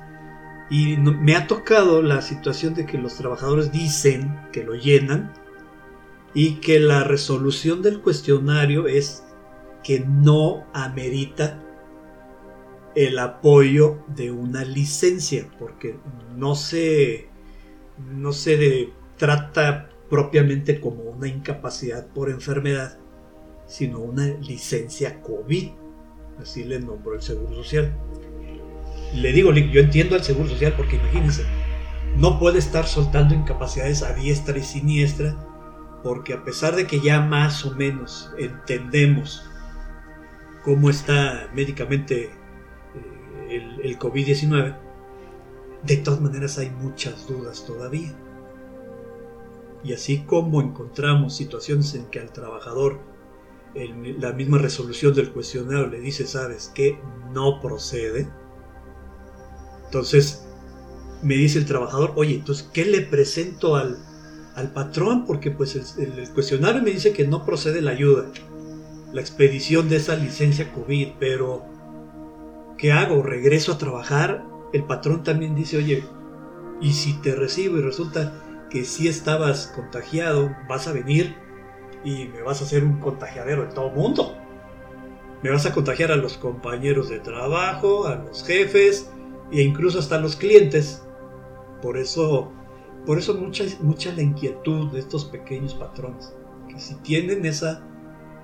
y 0.70 0.96
me 0.98 1.36
ha 1.36 1.48
tocado 1.48 2.01
la 2.01 2.22
situación 2.22 2.74
de 2.74 2.86
que 2.86 2.98
los 2.98 3.16
trabajadores 3.16 3.72
dicen 3.72 4.40
que 4.54 4.63
lo 4.63 4.75
llenan 4.75 5.34
y 6.34 6.56
que 6.56 6.80
la 6.80 7.04
resolución 7.04 7.82
del 7.82 8.00
cuestionario 8.00 8.88
es 8.88 9.24
que 9.84 10.00
no 10.00 10.66
amerita 10.74 11.60
el 12.95 13.19
apoyo 13.19 14.00
de 14.07 14.31
una 14.31 14.63
licencia, 14.63 15.48
porque 15.60 15.95
no 16.36 16.55
se, 16.55 17.27
no 18.13 18.33
se 18.33 18.89
trata 19.17 19.89
propiamente 20.10 20.81
como 20.81 21.03
una 21.03 21.27
incapacidad 21.27 22.07
por 22.07 22.29
enfermedad, 22.29 22.98
sino 23.65 24.00
una 24.00 24.27
licencia 24.27 25.21
COVID, 25.21 25.69
así 26.41 26.63
le 26.63 26.79
nombró 26.79 27.15
el 27.15 27.21
Seguro 27.21 27.55
Social. 27.55 27.95
Le 29.13 29.31
digo, 29.31 29.53
yo 29.53 29.81
entiendo 29.81 30.15
al 30.15 30.24
Seguro 30.24 30.50
Social 30.50 30.74
porque 30.75 30.98
imagínense, 30.98 31.45
no 32.17 32.39
puede 32.39 32.60
estar 32.60 32.86
soltando 32.86 33.33
incapacidades 33.33 34.03
a 34.03 34.13
diestra 34.13 34.57
y 34.57 34.63
siniestra 34.63 35.38
porque 36.03 36.33
a 36.33 36.43
pesar 36.43 36.75
de 36.75 36.88
que 36.88 37.00
ya 37.00 37.21
más 37.21 37.65
o 37.65 37.75
menos 37.75 38.31
entendemos 38.38 39.45
cómo 40.63 40.89
está 40.89 41.50
médicamente 41.53 42.31
el, 43.51 43.81
el 43.81 44.00
COVID-19, 44.00 44.77
de 45.84 45.98
todas 45.98 46.22
maneras 46.22 46.58
hay 46.58 46.70
muchas 46.70 47.27
dudas 47.27 47.65
todavía. 47.65 48.13
Y 49.84 49.93
así 49.93 50.20
como 50.25 50.62
encontramos 50.62 51.36
situaciones 51.36 51.96
en 51.96 52.05
que 52.05 52.20
al 52.20 52.31
trabajador 52.31 53.00
la 54.20 54.34
misma 54.34 54.58
resolución 54.58 55.13
del 55.13 55.31
cuestionario 55.31 55.88
le 55.88 56.00
dice, 56.00 56.27
sabes 56.27 56.72
que 56.74 57.00
no 57.34 57.62
procede, 57.62 58.27
entonces 59.86 60.46
me 61.22 61.36
dice 61.36 61.60
el 61.60 61.65
trabajador, 61.65 62.13
oye, 62.15 62.36
entonces, 62.36 62.67
¿qué 62.74 62.86
le 62.86 63.01
presento 63.01 63.75
al, 63.75 63.98
patrón? 64.74 65.25
Porque 65.25 65.51
pues 65.51 65.75
el, 65.98 66.29
cuestionario 66.34 66.81
me 66.81 66.91
dice 66.91 67.13
que 67.13 67.27
no 67.27 67.46
procede 67.46 67.81
la 67.81 67.91
ayuda, 67.91 68.25
la 69.13 69.22
expedición 69.22 69.88
de 69.89 69.98
esa 69.98 70.15
licencia 70.15 70.72
COVID, 70.74 71.13
pero 71.20 71.65
¿qué 72.82 72.92
hago? 72.92 73.22
¿Regreso 73.22 73.74
a 73.74 73.78
trabajar? 73.78 74.44
El 74.74 74.86
patrón 74.86 75.24
también 75.24 75.54
dice, 75.54 75.78
oye, 75.78 76.04
y 76.82 76.94
si 76.94 77.14
te 77.22 77.36
recibo 77.36 77.78
y 77.78 77.82
resulta 77.82 78.34
que 78.72 78.86
si 78.86 79.08
estabas 79.08 79.72
contagiado, 79.76 80.56
vas 80.68 80.88
a 80.88 80.92
venir 80.92 81.36
y 82.04 82.26
me 82.30 82.42
vas 82.42 82.60
a 82.60 82.64
hacer 82.64 82.84
un 82.84 83.00
contagiadero 83.00 83.66
en 83.66 83.70
todo 83.70 83.90
el 83.90 83.94
mundo. 83.94 84.36
Me 85.44 85.52
vas 85.52 85.68
a 85.68 85.74
contagiar 85.74 86.12
a 86.12 86.16
los 86.16 86.38
compañeros 86.38 87.08
de 87.10 87.20
trabajo, 87.20 88.08
a 88.08 88.16
los 88.16 88.44
jefes, 88.44 89.12
e 89.52 89.62
incluso 89.62 90.00
hasta 90.00 90.20
los 90.20 90.36
clientes. 90.36 91.04
Por 91.84 91.98
eso, 91.98 92.52
por 93.06 93.20
eso 93.20 93.36
mucha, 93.36 93.64
mucha 93.82 94.12
la 94.14 94.24
inquietud 94.24 94.92
de 94.92 95.02
estos 95.02 95.26
pequeños 95.26 95.76
patrones, 95.76 96.34
que 96.68 96.80
si 96.80 96.96
tienen 96.96 97.46
esa 97.46 97.86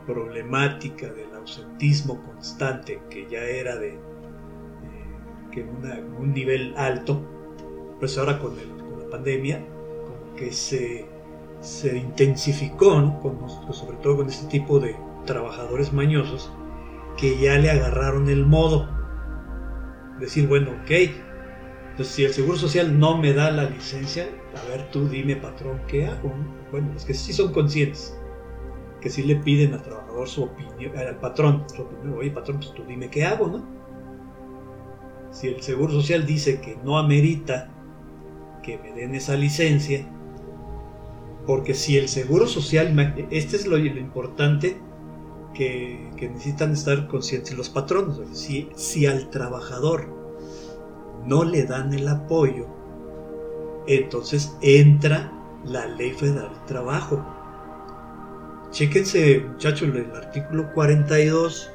problemática 0.05 1.07
del 1.11 1.33
ausentismo 1.33 2.23
constante, 2.23 3.01
que 3.09 3.27
ya 3.27 3.41
era 3.41 3.75
de, 3.77 3.97
que 5.57 6.01
un 6.19 6.33
nivel 6.33 6.73
alto, 6.77 7.21
pues 7.99 8.17
ahora 8.17 8.39
con, 8.39 8.55
la 8.55 9.09
pandemia, 9.09 9.65
como 10.05 10.35
que 10.35 10.51
se, 10.51 11.05
se 11.61 11.97
intensificó, 11.97 13.19
sobre 13.71 13.97
todo 13.97 14.17
con 14.17 14.27
este 14.27 14.47
tipo 14.47 14.79
de 14.79 14.95
trabajadores 15.25 15.93
mañosos, 15.93 16.51
que 17.17 17.37
ya 17.39 17.57
le 17.57 17.71
agarraron 17.71 18.29
el 18.29 18.45
modo 18.45 18.87
decir, 20.19 20.47
bueno, 20.47 20.71
ok, 20.83 20.91
entonces 21.91 22.15
si 22.15 22.25
el 22.25 22.33
Seguro 22.33 22.57
Social 22.57 22.99
no 22.99 23.17
me 23.17 23.33
da 23.33 23.49
la 23.51 23.69
licencia, 23.69 24.27
a 24.55 24.69
ver 24.69 24.89
tú 24.91 25.07
dime 25.07 25.35
patrón, 25.35 25.81
¿qué 25.87 26.05
hago? 26.05 26.31
Bueno, 26.71 26.91
es 26.95 27.05
que 27.05 27.13
sí 27.13 27.33
son 27.33 27.51
conscientes, 27.51 28.15
que 29.01 29.09
sí 29.09 29.23
le 29.23 29.37
piden 29.37 29.73
al 29.73 29.81
trabajador 29.81 30.27
su 30.27 30.43
opinión, 30.43 30.95
al 30.97 31.17
patrón, 31.17 31.65
su 31.73 31.81
opinión, 31.81 32.19
oye 32.19 32.29
patrón, 32.31 32.57
pues 32.57 32.73
tú 32.73 32.83
dime 32.87 33.09
qué 33.09 33.25
hago, 33.25 33.47
¿no? 33.47 33.76
Si 35.39 35.47
el 35.47 35.61
Seguro 35.61 35.93
Social 35.93 36.25
dice 36.25 36.61
que 36.61 36.79
no 36.83 36.97
amerita 36.97 37.69
que 38.63 38.79
me 38.79 38.91
den 38.93 39.13
esa 39.13 39.35
licencia, 39.35 40.03
porque 41.45 41.75
si 41.75 41.95
el 41.95 42.09
Seguro 42.09 42.47
Social, 42.47 43.27
este 43.29 43.55
es 43.55 43.67
lo, 43.67 43.77
importante, 43.77 44.77
que, 45.53 46.09
necesitan 46.19 46.71
estar 46.71 47.07
conscientes 47.07 47.55
los 47.55 47.69
patronos. 47.69 48.19
Si, 48.31 48.69
si 48.75 49.05
al 49.05 49.29
trabajador 49.29 50.07
no 51.23 51.43
le 51.43 51.65
dan 51.65 51.93
el 51.93 52.07
apoyo, 52.07 52.65
entonces 53.85 54.57
entra 54.63 55.31
la 55.63 55.85
ley 55.85 56.13
federal 56.13 56.49
del 56.49 56.65
trabajo. 56.65 57.23
Chéquense, 58.71 59.41
muchachos, 59.41 59.87
el 59.93 60.15
artículo 60.15 60.73
42 60.73 61.69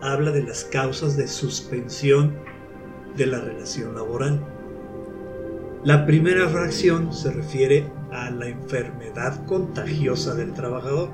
habla 0.00 0.30
de 0.30 0.44
las 0.44 0.64
causas 0.64 1.14
de 1.18 1.28
suspensión 1.28 2.51
de 3.16 3.26
la 3.26 3.40
relación 3.40 3.94
laboral. 3.94 4.40
La 5.84 6.06
primera 6.06 6.48
fracción 6.48 7.12
se 7.12 7.32
refiere 7.32 7.90
a 8.10 8.30
la 8.30 8.48
enfermedad 8.48 9.44
contagiosa 9.46 10.34
del 10.34 10.52
trabajador 10.52 11.10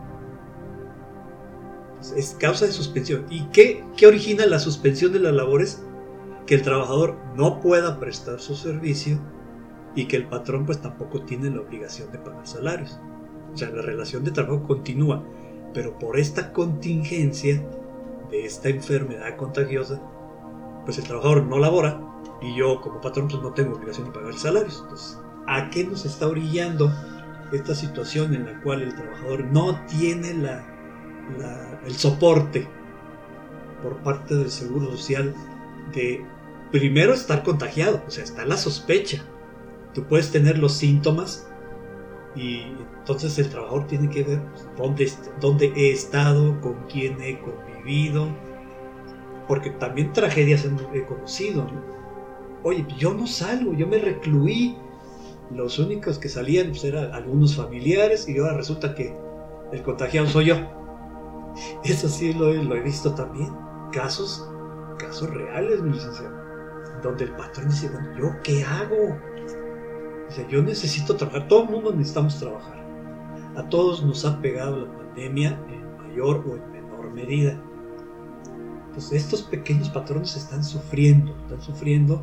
es 2.16 2.36
causa 2.38 2.66
de 2.66 2.72
suspensión. 2.72 3.26
¿Y 3.30 3.44
qué, 3.46 3.84
qué 3.96 4.06
origina 4.06 4.46
la 4.46 4.58
suspensión 4.58 5.12
de 5.12 5.20
las 5.20 5.32
labores? 5.32 5.82
Que 6.46 6.54
el 6.54 6.62
trabajador 6.62 7.16
no 7.36 7.60
pueda 7.60 7.98
prestar 7.98 8.40
su 8.40 8.54
servicio 8.54 9.18
y 9.94 10.06
que 10.06 10.16
el 10.16 10.28
patrón 10.28 10.64
pues 10.64 10.80
tampoco 10.80 11.22
tiene 11.22 11.50
la 11.50 11.60
obligación 11.60 12.10
de 12.12 12.18
pagar 12.18 12.46
salarios. 12.46 12.98
O 13.52 13.56
sea, 13.56 13.70
la 13.70 13.82
relación 13.82 14.24
de 14.24 14.30
trabajo 14.30 14.62
continúa, 14.62 15.24
pero 15.74 15.98
por 15.98 16.18
esta 16.18 16.52
contingencia 16.52 17.62
de 18.30 18.44
esta 18.44 18.68
enfermedad 18.68 19.36
contagiosa, 19.36 20.00
pues 20.84 20.98
el 20.98 21.04
trabajador 21.04 21.44
no 21.44 21.58
labora 21.58 22.00
y 22.40 22.54
yo 22.54 22.80
como 22.80 23.00
patrón 23.00 23.28
pues 23.28 23.42
no 23.42 23.52
tengo 23.52 23.74
obligación 23.74 24.06
de 24.06 24.12
pagar 24.12 24.34
salarios. 24.34 24.80
Entonces, 24.82 25.18
¿A 25.50 25.70
qué 25.70 25.82
nos 25.82 26.04
está 26.04 26.28
orillando 26.28 26.92
esta 27.52 27.74
situación 27.74 28.34
en 28.34 28.44
la 28.44 28.60
cual 28.60 28.82
el 28.82 28.94
trabajador 28.94 29.44
no 29.44 29.80
tiene 29.86 30.34
la, 30.34 30.62
el 31.86 31.94
soporte 31.94 32.68
por 33.82 33.96
parte 34.02 34.34
del 34.34 34.50
Seguro 34.50 34.90
Social 34.90 35.34
de 35.94 36.22
primero 36.70 37.14
estar 37.14 37.42
contagiado, 37.42 38.02
o 38.06 38.10
sea, 38.10 38.24
está 38.24 38.44
la 38.44 38.58
sospecha. 38.58 39.24
Tú 39.94 40.04
puedes 40.04 40.30
tener 40.30 40.58
los 40.58 40.74
síntomas 40.74 41.48
y 42.36 42.64
entonces 42.98 43.38
el 43.38 43.48
trabajador 43.48 43.86
tiene 43.86 44.10
que 44.10 44.24
ver 44.24 44.42
pues, 44.50 44.68
dónde, 44.76 45.12
dónde 45.40 45.72
he 45.76 45.92
estado, 45.92 46.60
con 46.60 46.74
quién 46.92 47.22
he 47.22 47.40
convivido, 47.40 48.28
porque 49.48 49.70
también 49.70 50.12
tragedias 50.12 50.68
he 50.92 51.04
conocido. 51.06 51.66
Oye, 52.62 52.86
yo 52.98 53.14
no 53.14 53.26
salgo, 53.26 53.72
yo 53.72 53.86
me 53.86 53.98
recluí. 53.98 54.76
Los 55.50 55.78
únicos 55.78 56.18
que 56.18 56.28
salían 56.28 56.68
pues, 56.68 56.84
eran 56.84 57.14
algunos 57.14 57.56
familiares 57.56 58.28
y 58.28 58.38
ahora 58.38 58.58
resulta 58.58 58.94
que 58.94 59.16
el 59.72 59.82
contagiado 59.82 60.26
soy 60.28 60.46
yo. 60.46 60.56
Eso 61.84 62.08
sí 62.08 62.34
lo, 62.34 62.52
lo 62.52 62.76
he 62.76 62.82
visto 62.82 63.14
también. 63.14 63.50
Casos, 63.90 64.46
casos 64.98 65.30
reales, 65.30 65.80
mi 65.80 65.92
licenciado. 65.92 66.36
Donde 67.02 67.24
el 67.24 67.32
patrón 67.32 67.70
dice, 67.70 67.88
bueno, 67.88 68.08
¿yo 68.18 68.42
qué 68.44 68.62
hago? 68.62 69.16
O 70.28 70.30
sea, 70.30 70.46
yo 70.48 70.62
necesito 70.62 71.16
trabajar. 71.16 71.48
Todo 71.48 71.62
el 71.62 71.70
mundo 71.70 71.92
necesitamos 71.92 72.38
trabajar. 72.38 72.84
A 73.56 73.66
todos 73.70 74.04
nos 74.04 74.26
ha 74.26 74.40
pegado 74.42 74.86
la 74.86 74.92
pandemia 74.92 75.58
en 75.70 75.96
mayor 75.96 76.44
o 76.46 76.56
en 76.56 76.72
menor 76.72 77.10
medida. 77.12 77.58
Pues 78.98 79.12
estos 79.12 79.42
pequeños 79.42 79.90
patrones 79.90 80.34
están 80.34 80.64
sufriendo, 80.64 81.32
están 81.42 81.62
sufriendo 81.62 82.20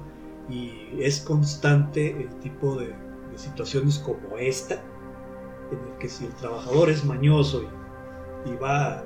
y 0.49 0.89
es 0.99 1.21
constante 1.21 2.11
el 2.21 2.27
tipo 2.41 2.75
de, 2.75 2.93
situaciones 3.37 3.97
como 3.99 4.37
esta, 4.37 4.75
en 5.71 5.79
el 5.79 5.97
que 5.99 6.09
si 6.09 6.25
el 6.25 6.33
trabajador 6.35 6.89
es 6.89 7.05
mañoso 7.05 7.63
y, 8.45 8.55
va, 8.57 9.05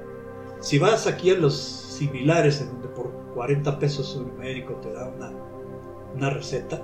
si 0.62 0.80
vas 0.80 1.06
aquí 1.06 1.30
a 1.30 1.36
los 1.36 1.56
similares 1.56 2.60
en 2.60 2.70
donde 2.70 2.88
por 2.88 3.12
40 3.36 3.78
pesos 3.78 4.16
un 4.16 4.36
médico 4.40 4.74
te 4.82 4.92
da 4.92 5.08
una, 5.08 5.32
una 6.16 6.32
receta, 6.32 6.82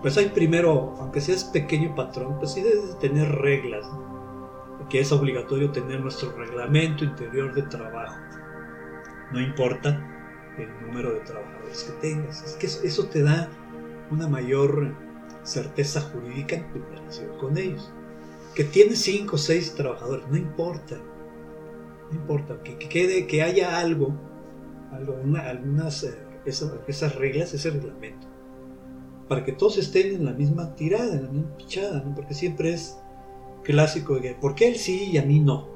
pues 0.00 0.16
hay 0.16 0.28
primero, 0.28 0.94
aunque 1.00 1.20
seas 1.20 1.42
pequeño 1.42 1.92
patrón, 1.96 2.36
pues 2.38 2.52
sí 2.52 2.60
debes 2.60 2.96
tener 3.00 3.28
reglas, 3.32 3.84
que 4.88 5.00
es 5.00 5.10
obligatorio 5.10 5.72
tener 5.72 6.00
nuestro 6.00 6.30
reglamento 6.36 7.04
interior 7.04 7.52
de 7.52 7.62
trabajo. 7.62 8.14
No 9.32 9.40
importa 9.40 10.06
el 10.58 10.86
número 10.86 11.14
de 11.14 11.20
trabajadores 11.20 11.84
que 11.84 12.08
tengas, 12.08 12.42
es 12.42 12.54
que 12.54 12.66
eso 12.86 13.08
te 13.08 13.22
da 13.22 13.48
una 14.10 14.28
mayor 14.28 14.94
certeza 15.42 16.00
jurídica 16.00 16.56
en 16.56 16.68
tu 16.72 16.78
relación 16.80 17.38
con 17.38 17.56
ellos. 17.56 17.92
Que 18.54 18.64
tienes 18.64 19.00
5 19.02 19.36
o 19.36 19.38
6 19.38 19.74
trabajadores, 19.74 20.26
no 20.28 20.36
importa, 20.36 20.96
no 22.10 22.16
importa, 22.16 22.60
que, 22.62 22.76
quede, 22.76 23.26
que 23.26 23.42
haya 23.42 23.78
algo, 23.78 24.12
algo 24.92 25.16
algunas, 25.38 26.02
eh, 26.02 26.18
esas, 26.44 26.72
esas 26.88 27.14
reglas, 27.14 27.54
ese 27.54 27.70
reglamento 27.70 28.30
para 29.30 29.44
que 29.44 29.52
todos 29.52 29.78
estén 29.78 30.12
en 30.12 30.24
la 30.24 30.32
misma 30.32 30.74
tirada, 30.74 31.14
en 31.14 31.22
la 31.22 31.30
misma 31.30 31.56
pichada, 31.56 32.02
¿no? 32.04 32.16
porque 32.16 32.34
siempre 32.34 32.74
es 32.74 32.98
clásico 33.62 34.16
de 34.16 34.22
que, 34.22 34.34
¿por 34.34 34.56
qué 34.56 34.66
él 34.66 34.74
sí 34.74 35.10
y 35.12 35.18
a 35.18 35.22
mí 35.22 35.38
no? 35.38 35.68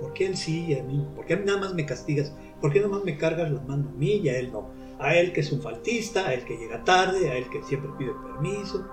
¿Por 0.00 0.12
qué 0.12 0.26
él 0.26 0.36
sí 0.36 0.66
y 0.68 0.78
a 0.78 0.84
mí 0.84 0.98
no? 0.98 1.12
¿Por 1.12 1.26
qué 1.26 1.36
nada 1.36 1.58
más 1.58 1.74
me 1.74 1.84
castigas? 1.84 2.32
¿Por 2.60 2.72
qué 2.72 2.80
nada 2.80 2.92
más 2.92 3.04
me 3.04 3.16
cargas 3.16 3.50
la 3.50 3.60
mano 3.60 3.88
a 3.88 3.92
mí 3.92 4.16
y 4.16 4.28
a 4.28 4.38
él 4.38 4.50
no? 4.52 4.70
A 4.98 5.14
él 5.14 5.32
que 5.32 5.40
es 5.40 5.52
un 5.52 5.62
faltista, 5.62 6.26
a 6.26 6.34
él 6.34 6.44
que 6.44 6.56
llega 6.56 6.82
tarde, 6.82 7.30
a 7.30 7.36
él 7.36 7.48
que 7.50 7.62
siempre 7.62 7.90
pide 7.98 8.12
permiso. 8.12 8.88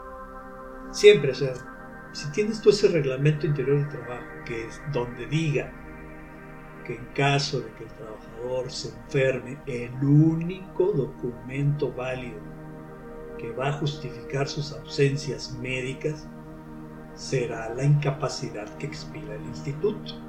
Siempre, 0.91 1.31
o 1.31 1.36
sea, 1.36 1.53
si 2.13 2.32
tienes 2.32 2.62
tú 2.62 2.69
ese 2.69 2.88
reglamento 2.88 3.47
interior 3.47 3.80
de 3.80 3.97
trabajo, 3.97 4.25
que 4.45 4.67
es 4.67 4.82
donde 4.93 5.25
diga 5.25 5.73
que 6.86 6.95
en 6.95 7.06
caso 7.15 7.60
de 7.60 7.71
que 7.73 7.84
el 7.84 7.89
trabajador 7.89 8.71
se 8.71 8.89
enferme, 8.89 9.58
el 9.65 9.91
único 10.04 10.91
documento 10.91 11.91
válido 11.91 12.39
que 13.38 13.51
va 13.51 13.69
a 13.69 13.73
justificar 13.73 14.47
sus 14.47 14.71
ausencias 14.71 15.58
médicas 15.60 16.28
será 17.15 17.73
la 17.73 17.84
incapacidad 17.84 18.69
que 18.78 18.86
expira 18.86 19.36
el 19.36 19.45
instituto. 19.45 20.25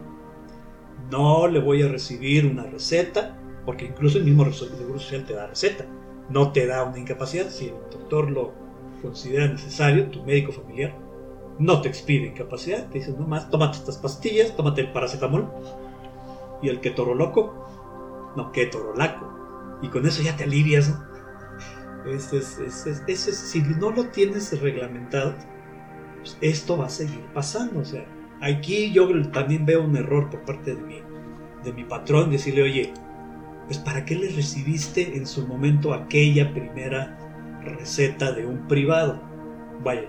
No 1.11 1.47
le 1.47 1.61
voy 1.61 1.83
a 1.83 1.89
recibir 1.89 2.47
una 2.47 2.65
receta, 2.65 3.39
porque 3.65 3.85
incluso 3.85 4.19
el 4.19 4.25
mismo 4.25 4.51
Seguro 4.53 4.99
Social 4.99 5.25
te 5.25 5.35
da 5.35 5.47
receta. 5.47 5.87
No 6.29 6.53
te 6.53 6.67
da 6.67 6.85
una 6.85 6.99
incapacidad. 6.99 7.49
Si 7.49 7.67
el 7.67 7.75
doctor 7.91 8.31
lo 8.31 8.53
considera 9.03 9.47
necesario, 9.47 10.11
tu 10.11 10.23
médico 10.25 10.53
familiar, 10.53 10.97
no 11.59 11.81
te 11.81 11.89
expide 11.89 12.27
incapacidad. 12.27 12.89
Te 12.89 12.99
dice 12.99 13.13
nomás, 13.13 13.51
tómate 13.51 13.79
estas 13.79 13.99
pastillas, 13.99 14.57
tómate 14.57 14.83
el 14.83 14.93
paracetamol 14.93 15.51
y 16.63 16.69
el 16.69 16.81
loco 17.17 18.33
no, 18.37 18.53
ketorolaco. 18.53 19.33
Y 19.83 19.89
con 19.89 20.07
eso 20.07 20.23
ya 20.23 20.37
te 20.37 20.45
alivias, 20.45 20.89
¿no? 20.89 21.07
Es, 22.07 22.31
si 23.51 23.63
no 23.63 23.91
lo 23.91 24.07
tienes 24.07 24.59
reglamentado, 24.61 25.35
pues 26.19 26.39
esto 26.41 26.79
va 26.79 26.87
a 26.87 26.91
seguir 26.91 27.25
pasando. 27.35 27.81
O 27.81 27.85
sea, 27.85 28.07
aquí 28.41 28.93
yo 28.93 29.09
también 29.31 29.67
veo 29.67 29.83
un 29.83 29.97
error 29.97 30.31
por 30.31 30.45
parte 30.45 30.75
de 30.75 30.83
mi, 30.83 31.01
de 31.65 31.73
mi 31.73 31.85
patrón, 31.85 32.31
decirle, 32.31 32.63
oye, 32.63 32.93
pues 33.67 33.79
¿para 33.79 34.05
qué 34.05 34.15
le 34.15 34.29
recibiste 34.31 35.17
en 35.17 35.27
su 35.27 35.47
momento 35.47 35.93
aquella 35.93 36.53
primera 36.53 37.19
receta 37.63 38.33
de 38.33 38.47
un 38.47 38.69
privado? 38.69 39.21
Vaya, 39.83 40.09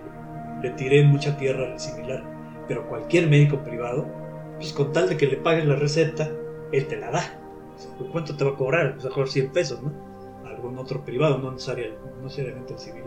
le 0.61 0.69
tiré 0.71 1.03
mucha 1.03 1.37
tierra 1.37 1.71
al 1.71 1.79
similar, 1.79 2.23
pero 2.67 2.87
cualquier 2.87 3.27
médico 3.27 3.63
privado, 3.63 4.07
pues 4.57 4.73
con 4.73 4.91
tal 4.91 5.09
de 5.09 5.17
que 5.17 5.27
le 5.27 5.37
paguen 5.37 5.69
la 5.69 5.75
receta, 5.75 6.29
él 6.71 6.87
te 6.87 6.97
la 6.97 7.11
da. 7.11 7.39
¿Cuánto 8.11 8.35
te 8.35 8.43
va 8.43 8.51
a 8.51 8.55
cobrar? 8.55 8.93
Pues 8.93 9.05
a 9.05 9.09
mejor 9.09 9.29
100 9.29 9.51
pesos, 9.51 9.81
¿no? 9.81 10.07
algún 10.57 10.77
otro 10.79 11.03
privado, 11.03 11.37
no 11.37 11.51
necesariamente, 11.51 12.73
el 12.73 12.79
civil. 12.79 13.03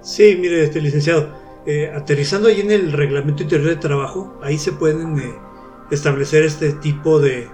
Sí, 0.00 0.36
mire, 0.38 0.64
este 0.64 0.80
licenciado, 0.80 1.28
eh, 1.66 1.92
aterrizando 1.94 2.48
ahí 2.48 2.60
en 2.60 2.70
el 2.70 2.92
reglamento 2.92 3.42
interior 3.42 3.68
de 3.68 3.76
trabajo, 3.76 4.38
ahí 4.42 4.58
se 4.58 4.72
pueden 4.72 5.18
eh, 5.18 5.34
establecer 5.90 6.44
este 6.44 6.72
tipo 6.72 7.20
de, 7.20 7.48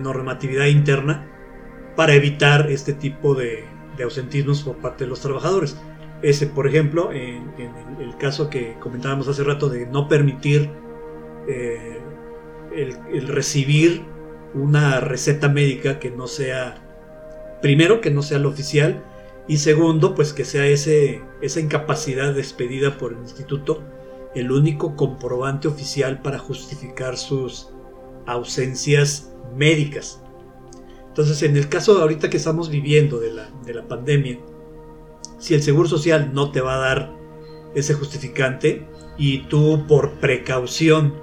normatividad 0.00 0.66
interna 0.66 1.26
para 1.96 2.12
evitar 2.12 2.70
este 2.70 2.92
tipo 2.92 3.34
de, 3.34 3.64
ausentismos 4.02 4.62
por 4.62 4.76
parte 4.76 5.04
de 5.04 5.10
los 5.10 5.20
trabajadores. 5.20 5.76
Ese, 6.20 6.46
por 6.46 6.66
ejemplo, 6.68 7.10
en, 7.10 7.50
el, 8.00 8.16
caso 8.18 8.50
que 8.50 8.76
comentábamos 8.80 9.28
hace 9.28 9.42
rato 9.44 9.68
de 9.70 9.86
no 9.86 10.08
permitir 10.08 10.70
eh, 11.48 11.98
el 12.72 13.28
recibir 13.28 14.04
una 14.54 15.00
receta 15.00 15.48
médica 15.48 15.98
que 15.98 16.10
no 16.10 16.26
sea 16.26 16.76
primero, 17.60 18.00
que 18.00 18.10
no 18.10 18.22
sea 18.22 18.38
lo 18.38 18.48
oficial, 18.48 19.02
y 19.48 19.56
segundo, 19.56 20.14
pues 20.14 20.32
que 20.32 20.44
sea 20.44 20.66
ese, 20.66 21.22
esa 21.40 21.60
incapacidad 21.60 22.34
despedida 22.34 22.98
por 22.98 23.12
el 23.12 23.18
instituto 23.18 23.82
el 24.34 24.52
único 24.52 24.94
comprobante 24.94 25.68
oficial 25.68 26.20
para 26.20 26.38
justificar 26.38 27.16
sus 27.16 27.70
ausencias 28.26 29.32
médicas. 29.56 30.22
Entonces, 31.08 31.42
en 31.42 31.56
el 31.56 31.68
caso 31.68 31.94
de 31.94 32.02
ahorita 32.02 32.28
que 32.28 32.36
estamos 32.36 32.68
viviendo 32.68 33.18
de 33.18 33.32
la, 33.32 33.50
de 33.64 33.74
la 33.74 33.88
pandemia, 33.88 34.38
si 35.38 35.54
el 35.54 35.62
Seguro 35.62 35.88
Social 35.88 36.32
no 36.34 36.50
te 36.52 36.60
va 36.60 36.74
a 36.74 36.88
dar 36.88 37.16
ese 37.74 37.94
justificante 37.94 38.86
y 39.16 39.38
tú 39.44 39.86
por 39.88 40.20
precaución 40.20 41.14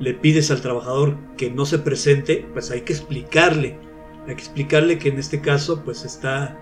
le 0.00 0.14
pides 0.14 0.50
al 0.50 0.62
trabajador 0.62 1.16
que 1.36 1.50
no 1.50 1.66
se 1.66 1.78
presente, 1.78 2.48
pues 2.54 2.70
hay 2.70 2.80
que 2.80 2.94
explicarle 2.94 3.78
hay 4.28 4.34
que 4.34 4.42
explicarle 4.42 4.98
que 4.98 5.08
en 5.08 5.18
este 5.18 5.40
caso 5.40 5.82
pues 5.84 6.04
está, 6.04 6.58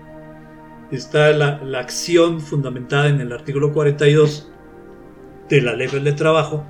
está 0.91 1.31
la, 1.31 1.59
acción 1.79 2.41
fundamentada 2.41 3.07
en 3.07 3.21
el 3.21 3.33
artículo 3.33 3.73
42 3.73 4.51
de 5.49 5.61
la 5.61 5.73
ley 5.73 5.87
de 5.87 6.13
trabajo 6.13 6.65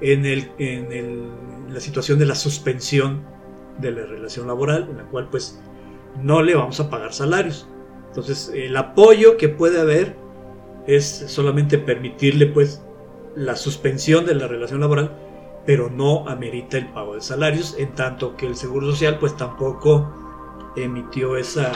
en, 0.00 0.26
el, 0.26 0.50
en, 0.58 1.72
la 1.72 1.80
situación 1.80 2.18
de 2.18 2.26
la 2.26 2.34
suspensión 2.34 3.24
de 3.78 3.90
la 3.90 4.06
relación 4.06 4.46
laboral 4.46 4.88
en 4.90 4.98
la 4.98 5.04
cual 5.04 5.28
pues 5.30 5.60
no 6.22 6.42
le 6.42 6.54
vamos 6.54 6.80
a 6.80 6.88
pagar 6.88 7.12
salarios. 7.12 7.68
Entonces 8.08 8.50
el 8.54 8.76
apoyo 8.76 9.36
que 9.36 9.48
puede 9.48 9.80
haber 9.80 10.16
es 10.86 11.24
solamente 11.26 11.78
permitirle 11.78 12.46
pues 12.46 12.82
la 13.34 13.56
suspensión 13.56 14.24
de 14.24 14.34
la 14.34 14.46
relación 14.46 14.80
laboral, 14.80 15.12
pero 15.66 15.90
no 15.90 16.26
amerita 16.28 16.78
el 16.78 16.88
pago 16.88 17.14
de 17.14 17.20
salarios, 17.20 17.74
en 17.78 17.94
tanto 17.94 18.36
que 18.36 18.46
el 18.46 18.56
Seguro 18.56 18.90
Social 18.90 19.18
pues 19.18 19.36
tampoco 19.36 20.72
emitió 20.76 21.36
esa, 21.36 21.72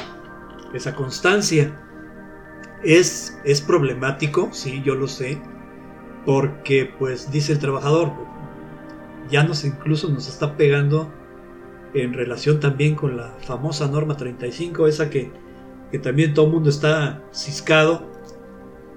esa 0.75 0.95
constancia. 0.95 1.79
Es, 2.83 3.39
es 3.45 3.61
problemático, 3.61 4.49
sí, 4.53 4.83
yo 4.85 4.95
lo 4.95 5.07
sé, 5.07 5.41
porque 6.25 6.91
pues 6.99 7.31
dice 7.31 7.53
el 7.53 7.59
trabajador, 7.59 8.13
ya 9.31 9.45
nos 9.45 9.65
incluso 9.65 10.09
nos 10.09 10.29
está 10.29 10.57
pegando 10.57 11.13
en 11.95 12.15
relación 12.15 12.61
también 12.61 12.95
con 12.95 13.17
la 13.17 13.37
famosa 13.41 13.89
norma 13.89 14.17
35, 14.17 14.87
esa 14.87 15.11
que, 15.11 15.31
que 15.91 15.99
también 15.99 16.35
todo 16.35 16.47
el 16.47 16.53
mundo 16.53 16.71
está 16.71 17.23
ciscado, 17.33 18.09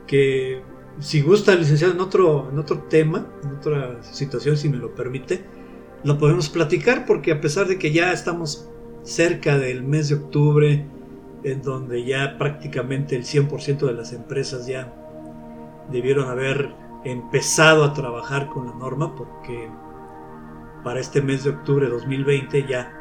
que 0.07 0.61
si 0.99 1.21
gusta, 1.21 1.55
licenciado, 1.55 1.93
en 1.93 2.01
otro, 2.01 2.49
en 2.51 2.59
otro 2.59 2.83
tema, 2.83 3.27
en 3.43 3.57
otra 3.57 4.01
situación, 4.03 4.57
si 4.57 4.69
me 4.69 4.77
lo 4.77 4.93
permite, 4.93 5.43
lo 6.03 6.17
podemos 6.17 6.49
platicar 6.49 7.05
porque 7.05 7.31
a 7.31 7.41
pesar 7.41 7.67
de 7.67 7.79
que 7.79 7.91
ya 7.91 8.11
estamos 8.11 8.69
cerca 9.03 9.57
del 9.57 9.83
mes 9.83 10.09
de 10.09 10.15
octubre, 10.15 10.85
en 11.43 11.61
donde 11.61 12.05
ya 12.05 12.37
prácticamente 12.37 13.15
el 13.15 13.23
100% 13.23 13.85
de 13.85 13.93
las 13.93 14.13
empresas 14.13 14.65
ya 14.65 14.93
debieron 15.91 16.29
haber 16.29 16.73
empezado 17.03 17.83
a 17.83 17.93
trabajar 17.93 18.47
con 18.47 18.67
la 18.67 18.73
norma 18.75 19.15
porque 19.15 19.69
para 20.83 20.99
este 20.99 21.21
mes 21.21 21.43
de 21.43 21.51
octubre 21.51 21.85
de 21.85 21.91
2020 21.91 22.65
ya 22.67 22.99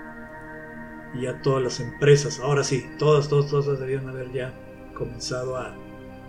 ya 1.20 1.42
todas 1.42 1.62
las 1.62 1.80
empresas, 1.80 2.40
ahora 2.40 2.64
sí, 2.64 2.84
todas, 2.98 3.28
todas, 3.28 3.50
todas 3.50 3.78
debieron 3.78 4.08
haber 4.08 4.32
ya 4.32 4.54
comenzado 4.94 5.56
a 5.56 5.74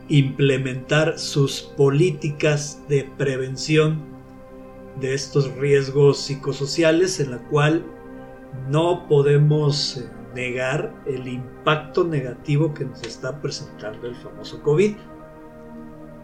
implementar 0.10 1.17
sus 1.17 1.62
políticas 1.62 2.82
de 2.89 3.10
prevención 3.17 4.02
de 4.99 5.13
estos 5.13 5.54
riesgos 5.56 6.19
psicosociales 6.19 7.19
en 7.19 7.32
la 7.32 7.38
cual 7.49 7.86
no 8.69 9.08
podemos 9.08 9.97
eh, 9.97 10.10
negar 10.34 10.93
el 11.06 11.28
impacto 11.28 12.04
negativo 12.04 12.74
que 12.74 12.86
nos 12.86 13.02
está 13.04 13.39
presentando 13.41 14.08
el 14.08 14.15
famoso 14.15 14.62
COVID. 14.62 14.96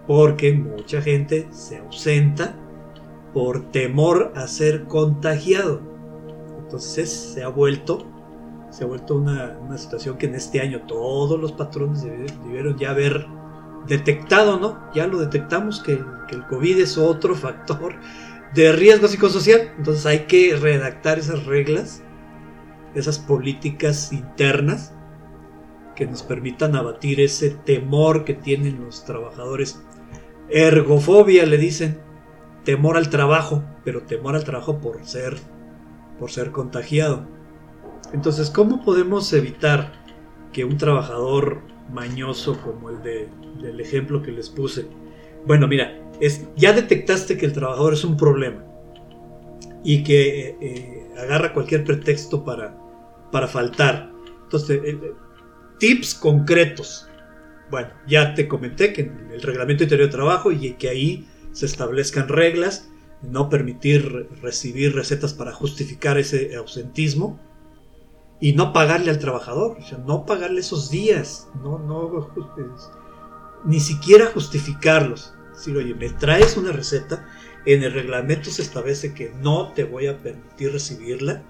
Porque 0.08 0.54
mucha 0.54 1.02
gente 1.02 1.48
se 1.52 1.78
ausenta 1.78 2.56
por 3.34 3.72
temor 3.72 4.34
a 4.36 4.48
ser 4.48 4.86
contagiado. 4.86 5.82
Entonces 6.64 7.12
se 7.12 7.44
ha 7.44 7.50
vuelto, 7.50 8.06
se 8.72 8.84
ha 8.84 8.88
vuelto 8.88 9.16
una, 9.16 9.78
situación 9.78 10.18
que 10.18 10.26
en 10.26 10.36
este 10.36 10.62
año 10.62 10.82
todos 10.88 11.40
los 11.40 11.52
patrones 11.52 12.04
debieron 12.04 12.78
ya 12.78 12.92
haber 12.92 13.28
detectado, 13.88 14.60
¿no? 14.60 14.80
Ya 14.94 15.08
lo 15.08 15.20
detectamos 15.20 15.82
que 15.82 15.94
el 15.94 16.46
COVID 16.48 16.80
es 16.80 16.98
otro 16.98 17.36
factor 17.36 17.96
de 18.54 18.72
riesgo 18.72 19.08
psicosocial. 19.08 19.74
Entonces 19.78 20.06
hay 20.06 20.20
que 20.26 20.56
redactar 20.56 21.20
esas 21.20 21.46
reglas 21.46 22.04
esas 22.96 23.20
políticas 23.20 24.12
internas 24.12 24.94
que 25.96 26.06
nos 26.06 26.24
permitan 26.24 26.76
abatir 26.76 27.20
ese 27.20 27.50
temor 27.52 28.24
que 28.24 28.34
tienen 28.34 28.84
los 28.84 29.06
trabajadores. 29.06 29.82
Ergofobia 30.50 31.46
le 31.46 31.58
dicen, 31.58 32.00
temor 32.64 32.98
al 32.98 33.10
trabajo, 33.10 33.64
pero 33.84 34.04
temor 34.04 34.36
al 34.36 34.44
trabajo 34.44 34.80
por 34.80 35.06
ser 35.06 35.38
por 36.20 36.30
ser 36.30 36.52
contagiado. 36.52 37.26
Entonces, 38.14 38.50
¿cómo 38.50 38.84
podemos 38.84 39.32
evitar 39.34 39.94
que 40.52 40.66
un 40.66 40.78
trabajador 40.78 41.62
mañoso 41.92 42.60
como 42.62 42.90
el 42.90 43.02
de, 43.02 43.30
del 43.62 43.80
ejemplo 43.80 44.22
que 44.22 44.32
les 44.32 44.50
puse? 44.50 44.88
Bueno, 45.48 45.68
mira, 45.68 45.98
es, 46.20 46.46
ya 46.56 46.74
detectaste 46.74 47.38
que 47.38 47.46
el 47.46 47.54
trabajador 47.54 47.94
es 47.94 48.04
un 48.04 48.18
problema 48.18 48.64
y 49.84 50.04
que 50.04 50.58
eh, 50.60 50.99
agarra 51.20 51.54
cualquier 51.54 51.84
pretexto 51.84 52.44
para, 52.44 52.78
para 53.32 53.48
faltar. 53.48 54.12
Entonces, 54.44 54.82
eh, 54.84 55.00
eh, 55.02 55.14
tips 55.78 56.16
concretos. 56.16 57.08
Bueno, 57.70 57.90
ya 58.08 58.34
te 58.34 58.48
comenté 58.48 58.94
que 58.94 59.02
en 59.02 59.30
el 59.32 59.42
reglamento 59.42 59.84
interior 59.84 60.08
de 60.08 60.16
trabajo 60.16 60.52
y 60.52 60.74
que 60.74 60.90
ahí 60.90 61.28
se 61.52 61.66
establezcan 61.66 62.28
reglas, 62.28 62.90
no 63.22 63.50
permitir 63.50 64.30
recibir 64.42 64.96
recetas 64.96 65.34
para 65.34 65.52
justificar 65.52 66.18
ese 66.18 66.56
ausentismo 66.56 67.40
y 68.40 68.54
no 68.54 68.72
pagarle 68.72 69.12
al 69.12 69.20
trabajador, 69.20 69.78
o 69.78 69.84
sea, 69.84 69.98
no 69.98 70.26
pagarle 70.26 70.62
esos 70.62 70.90
días, 70.90 71.50
no, 71.62 71.78
no, 71.78 72.30
ni 73.66 73.80
siquiera 73.80 74.28
justificarlos. 74.28 75.34
Si 75.54 75.76
oye, 75.76 75.94
me 75.94 76.10
traes 76.10 76.56
una 76.56 76.72
receta, 76.72 77.28
en 77.66 77.84
el 77.84 77.94
reglamento 77.94 78.50
se 78.50 78.62
establece 78.62 79.14
que 79.14 79.32
no 79.42 79.74
te 79.74 79.84
voy 79.84 80.08
a 80.08 80.18
permitir 80.18 80.72
recibirla. 80.72 81.44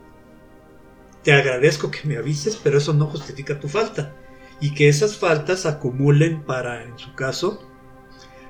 Te 1.24 1.34
agradezco 1.34 1.91
que 1.91 2.08
me 2.08 2.17
avises, 2.17 2.56
pero 2.56 2.78
eso 2.78 2.93
no 2.93 3.08
justifica 3.08 3.60
tu 3.60 3.67
falta. 3.67 4.15
Y 4.62 4.74
que 4.74 4.89
esas 4.89 5.17
faltas 5.17 5.65
acumulen 5.65 6.43
para, 6.43 6.84
en 6.84 6.98
su 6.98 7.13
caso, 7.15 7.62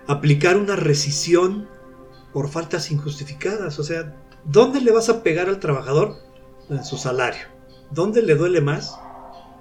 aplicar 0.07 0.57
una 0.57 0.75
rescisión 0.75 1.67
por 2.33 2.49
faltas 2.49 2.91
injustificadas. 2.91 3.79
O 3.79 3.83
sea, 3.83 4.15
¿dónde 4.43 4.81
le 4.81 4.91
vas 4.91 5.09
a 5.09 5.23
pegar 5.23 5.49
al 5.49 5.59
trabajador? 5.59 6.15
En 6.69 6.83
su 6.83 6.97
salario. 6.97 7.47
¿Dónde 7.91 8.21
le 8.21 8.35
duele 8.35 8.61
más? 8.61 8.97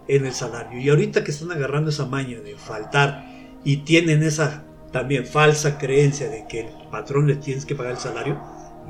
En 0.07 0.27
el 0.27 0.33
salario. 0.33 0.79
Y 0.79 0.89
ahorita 0.89 1.25
que 1.25 1.31
están 1.31 1.53
agarrando 1.53 1.91
esa 1.91 2.07
maña 2.07 2.41
de 2.41 2.57
faltar 2.57 3.25
y 3.65 3.79
tienen 3.79 4.23
esa 4.23 4.65
también 4.93 5.27
falsa 5.27 5.79
creencia 5.79 6.29
de 6.29 6.47
que 6.47 6.61
el 6.61 6.69
patrón 6.91 7.27
le 7.27 7.37
tienes 7.37 7.67
que 7.67 7.75
pagar 7.75 7.93
el 7.93 7.99
salario, 7.99 8.41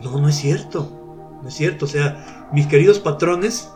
no, 0.02 0.20
no 0.20 0.28
es 0.28 0.36
cierto. 0.36 0.94
No 1.42 1.48
es 1.48 1.54
cierto. 1.54 1.84
O 1.84 1.88
sea, 1.88 2.48
mis 2.52 2.66
queridos 2.66 2.98
patrones, 2.98 3.70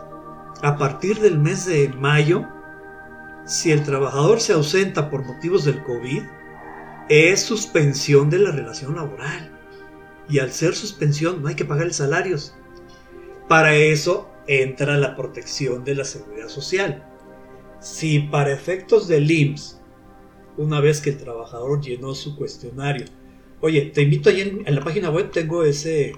a 0.62 0.76
partir 0.76 1.20
del 1.20 1.38
mes 1.38 1.66
de 1.66 1.88
mayo, 1.88 2.46
si 3.44 3.72
el 3.72 3.82
trabajador 3.82 4.40
se 4.40 4.52
ausenta 4.52 5.10
por 5.10 5.24
motivos 5.24 5.64
del 5.64 5.82
COVID, 5.82 6.22
es 7.08 7.42
suspensión 7.42 8.30
de 8.30 8.38
la 8.38 8.52
relación 8.52 8.94
laboral. 8.94 9.50
Y 10.28 10.38
al 10.38 10.52
ser 10.52 10.74
suspensión 10.74 11.42
no 11.42 11.48
hay 11.48 11.56
que 11.56 11.64
pagar 11.64 11.92
salarios. 11.92 12.54
Para 13.48 13.74
eso 13.74 14.30
entra 14.46 14.96
la 14.96 15.16
protección 15.16 15.84
de 15.84 15.96
la 15.96 16.04
seguridad 16.04 16.48
social. 16.48 17.04
Si 17.80 18.20
para 18.20 18.52
efectos 18.52 19.08
del 19.08 19.30
IMSS 19.30 19.81
una 20.56 20.80
vez 20.80 21.00
que 21.00 21.10
el 21.10 21.18
trabajador 21.18 21.80
llenó 21.80 22.14
su 22.14 22.36
cuestionario. 22.36 23.06
Oye, 23.60 23.82
te 23.94 24.02
invito 24.02 24.28
ahí 24.28 24.62
en, 24.64 24.74
la 24.74 24.82
página 24.82 25.10
web, 25.10 25.30
tengo 25.30 25.64
ese, 25.64 26.14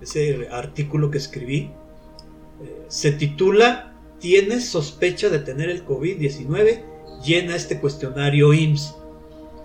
ese 0.00 0.48
artículo 0.50 1.10
que 1.10 1.18
escribí. 1.18 1.70
Eh, 2.62 2.84
se 2.88 3.12
titula 3.12 3.96
¿Tienes 4.18 4.70
sospecha 4.70 5.28
de 5.28 5.40
tener 5.40 5.68
el 5.68 5.84
COVID-19? 5.84 6.82
Llena 7.24 7.54
este 7.54 7.78
cuestionario 7.78 8.54
IMSS. 8.54 8.96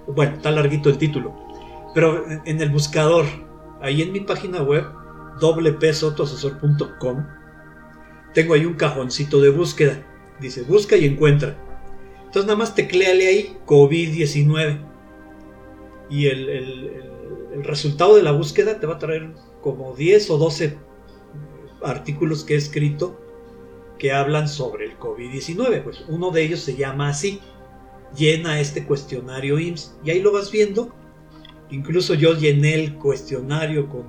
Bueno, 0.07 0.35
está 0.35 0.51
larguito 0.51 0.89
el 0.89 0.97
título. 0.97 1.33
Pero 1.93 2.25
en, 2.45 2.61
el 2.61 2.69
buscador, 2.69 3.25
ahí 3.81 4.01
en 4.01 4.11
mi 4.11 4.19
página 4.19 4.61
web, 4.61 4.85
wpsotoasesor.com, 5.41 7.25
tengo 8.33 8.53
ahí 8.53 8.65
un 8.65 8.73
cajoncito 8.73 9.39
de 9.39 9.49
búsqueda. 9.49 10.05
Dice, 10.39 10.63
busca 10.63 10.97
y 10.97 11.05
encuentra. 11.05 11.55
Entonces 12.31 12.47
nada 12.47 12.59
más 12.59 12.73
tecleale 12.75 13.27
ahí 13.27 13.57
COVID-19 13.65 14.79
y 16.09 16.27
el, 16.27 17.03
resultado 17.61 18.15
de 18.15 18.23
la 18.23 18.31
búsqueda 18.31 18.79
te 18.79 18.87
va 18.87 18.93
a 18.93 18.99
traer 18.99 19.33
como 19.61 19.93
10 19.93 20.29
o 20.29 20.37
12 20.37 20.77
artículos 21.83 22.45
que 22.45 22.53
he 22.53 22.57
escrito 22.57 23.19
que 23.99 24.13
hablan 24.13 24.47
sobre 24.47 24.85
el 24.85 24.97
COVID-19. 24.97 25.83
Pues 25.83 26.05
uno 26.07 26.31
de 26.31 26.43
ellos 26.43 26.61
se 26.61 26.77
llama 26.77 27.09
así, 27.09 27.41
llena 28.15 28.61
este 28.61 28.85
cuestionario 28.85 29.59
IMSS 29.59 29.97
y 30.05 30.11
ahí 30.11 30.21
lo 30.21 30.31
vas 30.31 30.53
viendo. 30.53 30.95
Incluso 31.69 32.13
yo 32.13 32.33
llené 32.33 32.75
el 32.75 32.95
cuestionario 32.95 33.89
con... 33.89 34.07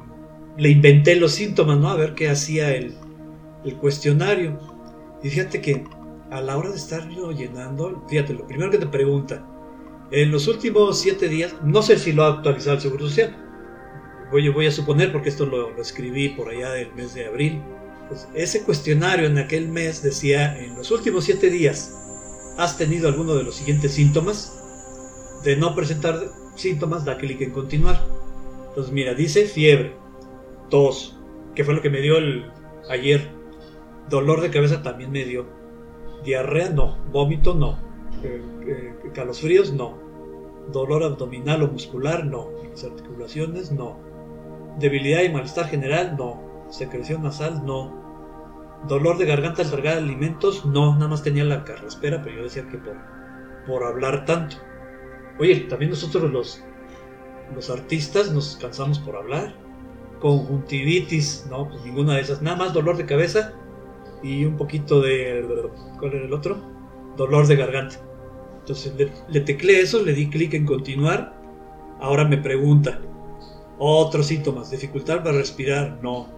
Le 0.58 0.68
inventé 0.68 1.16
los 1.16 1.32
síntomas, 1.32 1.76
¿no? 1.76 1.88
A 1.88 1.96
ver 1.96 2.14
qué 2.14 2.28
hacía 2.28 2.72
el, 2.72 2.94
el 3.64 3.76
cuestionario. 3.78 4.60
Y 5.24 5.28
fíjate 5.28 5.60
que 5.60 5.84
a 6.32 6.40
la 6.40 6.56
hora 6.56 6.70
de 6.70 6.76
estarlo 6.76 7.30
llenando, 7.30 8.02
fíjate, 8.08 8.32
lo 8.32 8.46
primero 8.46 8.70
que 8.70 8.78
te 8.78 8.86
pregunta, 8.86 9.46
en 10.10 10.30
los 10.30 10.48
últimos 10.48 10.98
siete 10.98 11.28
días, 11.28 11.54
no 11.62 11.82
sé 11.82 11.98
si 11.98 12.12
lo 12.12 12.24
ha 12.24 12.28
actualizado 12.28 12.76
el 12.76 12.80
Seguro 12.80 13.06
Social, 13.06 13.36
voy, 14.30 14.66
a 14.66 14.72
suponer 14.72 15.12
porque 15.12 15.28
esto 15.28 15.44
lo, 15.44 15.76
escribí 15.76 16.30
por 16.30 16.48
allá 16.48 16.70
del 16.70 16.94
mes 16.94 17.12
de 17.12 17.26
abril, 17.26 17.62
pues 18.08 18.26
ese 18.34 18.62
cuestionario 18.62 19.26
en 19.26 19.36
aquel 19.36 19.68
mes 19.68 20.02
decía, 20.02 20.58
en 20.58 20.74
los 20.74 20.90
últimos 20.90 21.24
siete 21.24 21.50
días, 21.50 21.94
¿has 22.56 22.78
tenido 22.78 23.08
alguno 23.08 23.34
de 23.34 23.44
los 23.44 23.56
siguientes 23.56 23.92
síntomas? 23.92 24.58
De 25.44 25.56
no 25.56 25.74
presentar 25.74 26.18
síntomas, 26.56 27.04
da 27.04 27.18
clic 27.18 27.42
en 27.42 27.50
continuar. 27.50 28.02
Entonces 28.68 28.90
mira, 28.90 29.12
dice 29.12 29.44
fiebre, 29.44 29.96
tos, 30.70 31.18
que 31.54 31.62
fue 31.62 31.74
lo 31.74 31.82
que 31.82 31.90
me 31.90 32.00
dio 32.00 32.16
el, 32.16 32.50
ayer, 32.88 33.28
dolor 34.08 34.40
de 34.40 34.50
cabeza 34.50 34.82
también 34.82 35.10
me 35.12 35.26
dio 35.26 35.61
Diarrea 36.24 36.70
no, 36.70 36.98
vómito 37.10 37.54
no, 37.54 37.78
eh, 38.22 38.42
eh, 38.66 39.10
calosfríos 39.12 39.72
no, 39.72 39.98
dolor 40.70 41.02
abdominal 41.02 41.62
o 41.62 41.68
muscular 41.68 42.24
no, 42.24 42.48
las 42.70 42.84
articulaciones 42.84 43.72
no, 43.72 43.98
debilidad 44.78 45.22
y 45.22 45.30
malestar 45.30 45.66
general 45.66 46.16
no, 46.16 46.66
secreción 46.70 47.22
nasal 47.22 47.66
no, 47.66 48.02
dolor 48.88 49.18
de 49.18 49.26
garganta 49.26 49.62
al 49.62 49.70
tragar 49.70 49.98
alimentos 49.98 50.64
no, 50.64 50.94
nada 50.94 51.08
más 51.08 51.22
tenía 51.22 51.44
la 51.44 51.64
carraspera, 51.64 52.22
pero 52.22 52.36
yo 52.36 52.42
decía 52.44 52.68
que 52.68 52.78
por, 52.78 52.96
por 53.66 53.84
hablar 53.84 54.24
tanto. 54.24 54.56
Oye, 55.38 55.60
también 55.60 55.90
nosotros 55.90 56.30
los, 56.30 56.62
los 57.54 57.70
artistas 57.70 58.32
nos 58.32 58.56
cansamos 58.56 58.98
por 58.98 59.16
hablar. 59.16 59.54
Conjuntivitis, 60.20 61.46
no, 61.50 61.68
pues 61.68 61.84
ninguna 61.84 62.14
de 62.14 62.20
esas. 62.20 62.42
Nada 62.42 62.56
más 62.56 62.72
dolor 62.72 62.96
de 62.96 63.06
cabeza 63.06 63.54
y 64.22 64.44
un 64.44 64.56
poquito 64.56 65.00
de... 65.00 65.44
¿Cuál 65.98 66.14
era 66.14 66.24
el 66.24 66.32
otro? 66.32 66.56
Dolor 67.16 67.46
de 67.46 67.56
garganta. 67.56 67.96
Entonces 68.60 68.94
le, 69.28 69.40
tecleé 69.40 69.80
eso, 69.80 70.02
le 70.02 70.14
di 70.14 70.30
clic 70.30 70.54
en 70.54 70.64
continuar. 70.64 71.34
Ahora 72.00 72.24
me 72.24 72.38
pregunta, 72.38 73.00
otros 73.78 74.26
síntomas, 74.26 74.70
dificultad 74.70 75.24
para 75.24 75.38
respirar, 75.38 75.98
no. 76.02 76.28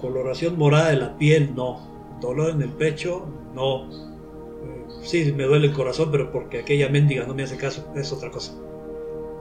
Coloración 0.00 0.58
morada 0.58 0.90
de 0.90 0.96
la 0.96 1.16
piel, 1.18 1.54
no. 1.54 1.80
Dolor 2.20 2.50
en 2.50 2.62
el 2.62 2.70
pecho, 2.70 3.26
no. 3.54 3.88
Eh, 3.88 4.86
sí, 5.02 5.32
me 5.36 5.44
duele 5.44 5.68
el 5.68 5.72
corazón, 5.72 6.08
pero 6.10 6.32
porque 6.32 6.58
aquella 6.58 6.88
mendiga 6.88 7.26
no 7.26 7.34
me 7.34 7.44
hace 7.44 7.56
caso, 7.56 7.92
es 7.94 8.12
otra 8.12 8.30
cosa. 8.30 8.54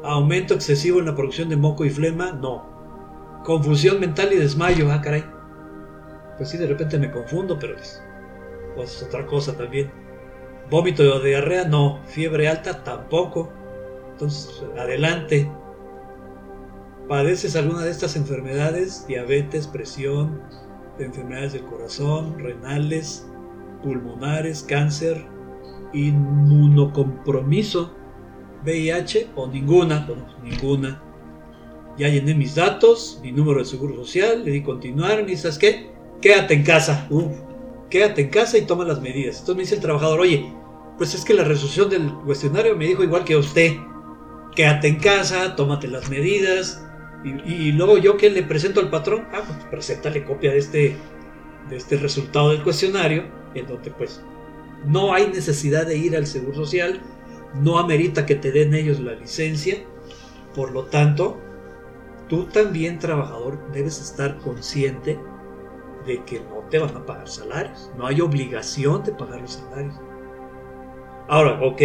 Aumento 0.04 0.54
excesivo 0.54 1.00
en 1.00 1.06
la 1.06 1.16
producción 1.16 1.50
de 1.50 1.58
moco 1.58 1.86
y 1.86 1.90
flema, 1.90 2.32
no. 2.32 2.64
Confusión 3.44 4.00
mental 4.00 4.32
y 4.32 4.38
desmayo, 4.38 4.92
ah, 4.92 5.02
caray. 5.02 5.24
Pues 6.42 6.50
sí, 6.50 6.58
de 6.58 6.66
repente 6.66 6.98
me 6.98 7.12
confundo, 7.12 7.60
pero 7.60 7.78
es 7.78 8.02
pues 8.76 9.04
otra 9.04 9.28
cosa 9.28 9.56
también. 9.56 9.92
Vómito 10.72 11.04
o 11.04 11.20
diarrea, 11.20 11.66
no. 11.66 12.00
Fiebre 12.08 12.50
alta, 12.50 12.84
tampoco. 12.84 13.54
Entonces, 14.14 14.64
adelante. 14.76 15.48
¿Padeces 17.08 17.56
alguna 17.56 17.84
de 17.84 17.92
estas 17.92 18.16
enfermedades? 18.16 19.06
Diabetes, 19.06 19.68
presión, 19.68 20.42
enfermedades 20.98 21.54
del 21.54 21.66
corazón, 21.66 22.40
renales, 22.40 23.30
pulmonares, 23.84 24.64
cáncer, 24.64 25.24
inmunocompromiso, 25.94 27.94
VIH 28.66 29.30
o 29.36 29.46
ninguna. 29.46 30.08
Bueno, 30.08 30.26
ninguna. 30.44 31.04
Ya 32.00 32.08
llené 32.08 32.34
mis 32.34 32.56
datos, 32.56 33.20
mi 33.22 33.32
número 33.32 33.60
de 33.60 33.66
seguro 33.66 33.96
social, 33.98 34.44
le 34.44 34.50
di 34.50 34.64
continuar, 34.64 35.30
y 35.30 35.38
¿sabes 35.38 35.60
qué? 35.60 35.91
Quédate 36.22 36.54
en 36.54 36.64
casa. 36.64 37.08
Quédate 37.90 38.22
en 38.22 38.30
casa 38.30 38.58
y 38.58 38.62
toma 38.62 38.86
las 38.86 39.02
medidas. 39.02 39.40
Entonces 39.40 39.56
me 39.56 39.62
dice 39.64 39.76
el 39.76 39.82
trabajador, 39.82 40.20
oye, 40.20 40.54
pues 40.98 41.16
es 41.16 41.26
que 41.26 41.34
la 41.34 41.44
resolución 41.44 41.90
del 41.90 42.14
cuestionario 42.26 42.76
me 42.76 42.86
dijo 42.86 43.04
igual 43.04 43.24
que 43.24 43.36
usted, 43.36 43.74
quédate 44.56 44.88
en 44.88 45.00
casa, 45.00 45.56
tómate 45.56 45.88
las 45.88 46.10
medidas. 46.10 46.86
Y, 47.24 47.72
luego 47.74 47.98
yo 47.98 48.18
que 48.18 48.30
le 48.30 48.44
presento 48.44 48.80
al 48.80 48.90
patrón, 48.90 49.28
ah, 49.32 49.42
pues 49.46 49.60
preséntale 49.70 50.24
copia 50.24 50.52
de 50.52 50.58
este, 50.58 50.96
de 51.70 51.76
este 51.76 51.98
resultado 51.98 52.50
del 52.50 52.64
cuestionario, 52.64 53.26
en 53.54 53.68
donde 53.68 53.92
pues 53.92 54.22
no 54.86 55.14
hay 55.14 55.28
necesidad 55.28 55.86
de 55.86 55.98
ir 55.98 56.16
al 56.16 56.26
Seguro 56.26 56.56
Social, 56.56 57.00
no 57.62 57.78
amerita 57.78 58.26
que 58.26 58.36
te 58.36 58.52
den 58.52 58.74
ellos 58.74 59.00
la 59.00 59.14
licencia, 59.14 59.78
por 60.56 60.72
lo 60.72 60.86
tanto, 60.86 61.40
tú 62.28 62.46
también 62.46 62.98
trabajador 62.98 63.60
debes 63.72 64.02
estar 64.02 64.40
consciente 64.40 65.20
de 66.06 66.24
que 66.24 66.40
no 66.40 66.60
te 66.70 66.80
van 66.80 66.96
a 66.96 67.06
pagar 67.06 67.28
salarios. 67.28 67.92
No 67.98 68.08
hay 68.08 68.22
obligación 68.22 69.04
de 69.04 69.12
pagar 69.12 69.42
los 69.42 69.54
salarios. 69.54 69.96
Ahora, 71.28 71.60
ok, 71.62 71.82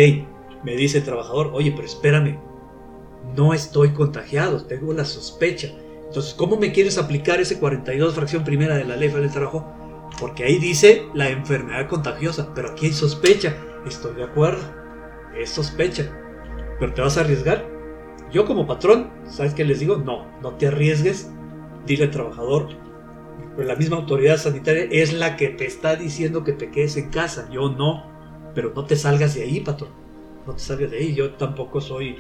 me 0.65 0.75
dice 0.77 0.99
el 0.99 1.05
trabajador, 1.05 1.51
oye, 1.53 1.73
pero 1.73 1.87
espérame, 1.87 2.39
no 3.37 3.55
estoy 3.55 3.91
contagiado, 3.91 4.65
tengo 4.67 4.93
la 4.93 5.05
sospecha. 5.05 5.69
Entonces, 6.07 6.35
¿cómo 6.35 6.57
me 6.57 6.73
quieres 6.73 6.99
aplicar 6.99 7.41
ese 7.41 7.59
42 7.59 8.15
fracción 8.15 8.45
primera 8.45 8.77
de 8.77 8.85
la 8.85 8.97
ley 8.97 9.09
del 9.09 9.31
trabajo? 9.31 9.73
Porque 10.21 10.45
ahí 10.45 10.59
dice 10.59 11.07
la 11.15 11.29
enfermedad 11.29 11.89
contagiosa, 11.89 12.53
pero 12.55 12.71
aquí 12.71 12.87
hay 12.87 12.93
sospecha. 12.93 13.57
Estoy 13.87 14.15
de 14.15 14.25
acuerdo, 14.25 14.63
es 15.37 15.51
sospecha. 15.51 16.11
Pero 16.79 16.95
te 16.95 17.03
vas 17.03 17.19
a 17.19 17.21
arriesgar. 17.21 17.67
Yo 18.33 18.45
como 18.45 18.67
patrón, 18.67 19.11
¿sabes 19.25 19.55
qué 19.55 19.65
les 19.65 19.81
digo? 19.81 19.97
No, 19.97 20.27
no 20.43 20.55
te 20.55 20.69
arriesgues. 20.69 21.31
Dile 21.87 22.05
al 22.05 22.11
trabajador, 22.11 22.69
pues 23.57 23.67
la 23.67 23.75
misma 23.75 23.97
autoridad 23.97 24.37
sanitaria 24.37 24.87
es 24.91 25.15
la 25.15 25.37
que 25.37 25.49
te 25.49 25.65
está 25.65 25.97
diciendo 25.97 26.45
que 26.45 26.53
te 26.53 26.71
quedes 26.71 26.99
en 26.99 27.09
casa, 27.09 27.49
yo 27.51 27.71
no, 27.71 28.05
pero 28.55 28.73
no 28.75 28.85
te 28.85 28.97
salgas 28.97 29.35
de 29.35 29.45
ahí, 29.45 29.61
patrón, 29.61 29.91
no 30.47 30.53
te 30.53 30.59
salgas 30.59 30.91
de 30.91 30.99
ahí, 30.99 31.15
yo 31.15 31.33
tampoco 31.35 31.81
soy 31.81 32.19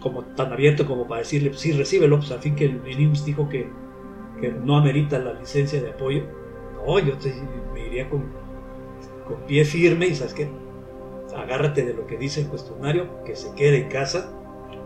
como 0.00 0.24
tan 0.24 0.52
abierto 0.52 0.86
como 0.86 1.08
para 1.08 1.22
decirle, 1.22 1.52
sí, 1.54 1.72
recíbelo, 1.72 2.18
pues 2.18 2.30
al 2.30 2.38
fin 2.38 2.54
que 2.54 2.66
el 2.66 2.80
IMSS 2.86 3.24
dijo 3.24 3.48
que, 3.48 3.68
que, 4.40 4.52
no 4.52 4.76
amerita 4.76 5.18
la 5.18 5.32
licencia 5.32 5.82
de 5.82 5.90
apoyo, 5.90 6.22
no, 6.76 7.00
yo 7.00 7.18
te, 7.18 7.34
me 7.74 7.88
iría 7.88 8.08
con, 8.08 8.24
con 9.26 9.44
pie 9.46 9.64
firme 9.64 10.06
y 10.06 10.14
sabes 10.14 10.34
qué, 10.34 10.48
agárrate 11.36 11.84
de 11.84 11.94
lo 11.94 12.06
que 12.06 12.16
dice 12.16 12.42
el 12.42 12.46
cuestionario, 12.46 13.24
que 13.24 13.34
se 13.34 13.52
quede 13.56 13.82
en 13.82 13.88
casa, 13.88 14.32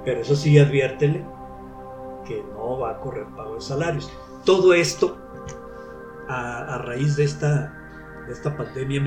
pero 0.07 0.23
eso 0.23 0.35
sí 0.35 0.59
adviértele 0.59 1.23
que 2.27 2.43
no 2.55 2.79
va 2.79 2.93
a 2.93 3.01
correr 3.01 3.27
pago 3.37 3.57
de 3.57 3.61
salarios. 3.61 4.11
Todo 4.47 4.73
esto 4.73 5.19
a, 6.31 6.79
raíz 6.79 7.17
de 7.17 7.25
esta, 7.25 7.75
de 8.27 8.33
esta 8.33 8.57
pandemia 8.57 9.03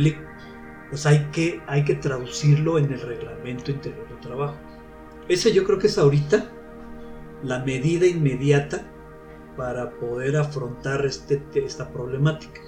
pues 0.89 1.05
hay 1.05 1.27
que, 1.31 1.61
hay 1.67 1.83
que 1.83 1.95
traducirlo 1.95 2.77
en 2.77 2.91
el 2.93 3.01
reglamento 3.01 3.71
interior 3.71 4.07
de 4.09 4.15
trabajo. 4.17 4.57
Ese 5.27 5.51
yo 5.51 5.63
creo 5.63 5.79
que 5.79 5.87
es 5.87 5.97
ahorita 5.97 6.51
la 7.43 7.59
medida 7.59 8.05
inmediata 8.05 8.85
para 9.57 9.91
poder 9.91 10.37
afrontar 10.37 11.05
este, 11.05 11.41
esta 11.55 11.91
problemática. 11.91 12.61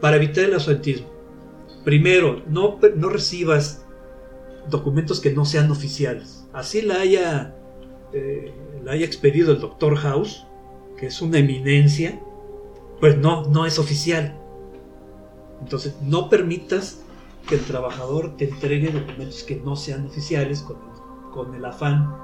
Para 0.00 0.16
evitar 0.16 0.44
el 0.44 0.54
ausentismo. 0.54 1.12
Primero, 1.84 2.42
no, 2.48 2.80
no 2.96 3.08
recibas 3.08 3.86
documentos 4.68 5.20
que 5.20 5.32
no 5.32 5.44
sean 5.44 5.70
oficiales. 5.70 6.48
Así 6.52 6.82
la 6.82 7.00
haya, 7.00 7.56
eh, 8.12 8.52
la 8.82 8.92
haya 8.92 9.06
expedido 9.06 9.52
el 9.52 9.60
doctor 9.60 9.96
House, 9.96 10.46
que 10.98 11.06
es 11.06 11.22
una 11.22 11.38
eminencia 11.38 12.20
pues 13.02 13.18
no, 13.18 13.42
no 13.48 13.66
es 13.66 13.80
oficial. 13.80 14.38
Entonces, 15.60 15.96
no 16.02 16.30
permitas 16.30 17.00
que 17.48 17.56
el 17.56 17.62
trabajador 17.62 18.36
te 18.36 18.48
entregue 18.48 18.92
documentos 18.92 19.42
que 19.42 19.56
no 19.56 19.74
sean 19.74 20.06
oficiales 20.06 20.64
con, 21.32 21.52
el 21.56 21.64
afán 21.64 22.16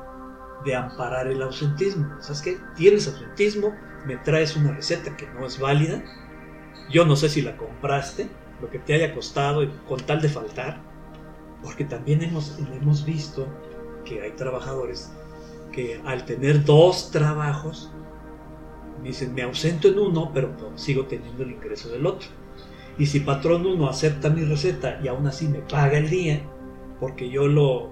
de 0.65 0.77
amparar 0.77 1.27
el 1.27 1.43
ausentismo. 1.43 2.07
¿Sabes 2.21 2.43
qué? 2.43 2.59
Tienes 2.77 3.09
ausentismo, 3.09 3.75
me 4.07 4.19
traes 4.19 4.55
una 4.55 4.71
receta 4.71 5.17
que 5.17 5.27
no 5.27 5.47
es 5.47 5.59
válida, 5.59 6.05
yo 6.93 7.05
no 7.05 7.17
sé 7.17 7.29
si 7.29 7.43
la 7.43 7.57
compraste, 7.57 8.29
lo 8.61 8.71
que 8.71 8.79
te 8.79 8.95
haya 8.95 9.13
costado 9.13 9.69
con 9.89 9.99
tal 9.99 10.23
de 10.23 10.29
faltar, 10.29 10.81
porque 11.61 11.87
también 11.87 12.23
hemos, 12.23 12.57
hemos 12.57 13.05
visto 13.05 13.49
que 14.05 14.23
hay 14.23 14.31
trabajadores 14.31 15.11
que 15.73 16.01
al 16.07 16.25
tener 16.25 16.65
dos 16.65 17.11
trabajos 17.11 17.91
dicen, 19.03 19.35
me 19.35 19.43
ausento 19.43 19.89
en 19.89 19.99
uno, 19.99 20.31
pero 20.33 20.55
sigo 20.77 21.07
teniendo 21.07 21.43
el 21.43 21.53
ingreso 21.53 21.89
del 21.91 22.07
otro. 22.07 22.29
Y 22.99 23.07
si 23.07 23.21
patrón 23.21 23.67
uno 23.67 23.89
acepta 23.89 24.29
mi 24.29 24.45
receta 24.45 25.01
y 25.03 25.09
aún 25.09 25.27
así 25.27 25.47
me 25.49 25.61
paga 25.61 25.99
el 25.99 26.11
día, 26.11 26.43
porque 26.99 27.31
yo 27.31 27.47
lo, 27.47 27.91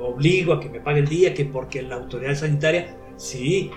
obligo 0.00 0.52
a 0.52 0.60
que 0.60 0.68
me 0.68 0.80
pague 0.80 1.00
el 1.00 1.08
día, 1.08 1.34
que 1.34 1.46
porque 1.46 1.82
la 1.82 1.96
autoridad 1.96 2.34
sanitaria, 2.34 2.96
sí, 3.16 3.70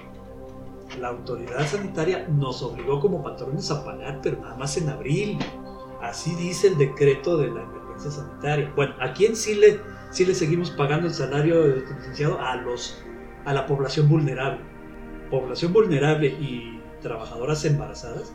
la 1.00 1.10
autoridad 1.10 1.66
sanitaria 1.66 2.28
nos 2.28 2.62
obligó 2.62 3.00
como 3.00 3.24
patrones 3.24 3.72
a 3.72 3.86
pagar, 3.86 4.20
pero 4.22 4.42
nada 4.42 4.56
más 4.56 4.76
en 4.78 4.90
abril. 4.90 5.38
Así 6.02 6.34
dice 6.36 6.70
el 6.70 6.78
decreto 6.78 7.38
de 7.38 7.48
la 7.50 7.62
emergencia 7.64 8.12
sanitaria. 8.12 8.72
Bueno, 8.76 8.96
¿a 9.00 9.14
quién 9.14 9.36
sí 9.36 9.56
le, 9.56 9.80
sí 10.12 10.26
le 10.26 10.34
seguimos 10.34 10.72
pagando 10.72 11.08
el 11.08 11.14
salario 11.14 11.68
licenciado? 11.68 12.40
A, 12.40 12.56
los, 12.56 13.02
a 13.46 13.54
la 13.54 13.66
población 13.66 14.10
vulnerable 14.10 14.69
población 15.30 15.74
vulnerable 15.74 16.28
y 16.28 16.82
trabajadoras 17.02 17.64
embarazadas, 17.66 18.34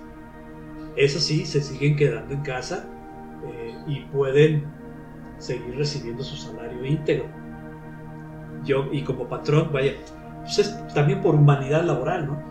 eso 0.96 1.18
sí, 1.18 1.44
se 1.44 1.60
siguen 1.60 1.96
quedando 1.96 2.34
en 2.34 2.42
casa 2.42 2.86
eh, 3.46 3.74
y 3.86 4.00
pueden 4.06 4.64
seguir 5.38 5.76
recibiendo 5.76 6.22
su 6.22 6.36
salario 6.36 6.84
íntegro. 6.84 7.26
Yo, 8.64 8.88
y 8.92 9.02
como 9.02 9.28
patrón, 9.28 9.70
vaya, 9.72 9.94
pues 10.42 10.58
es 10.58 10.94
también 10.94 11.20
por 11.20 11.34
humanidad 11.34 11.84
laboral, 11.84 12.26
¿no? 12.26 12.42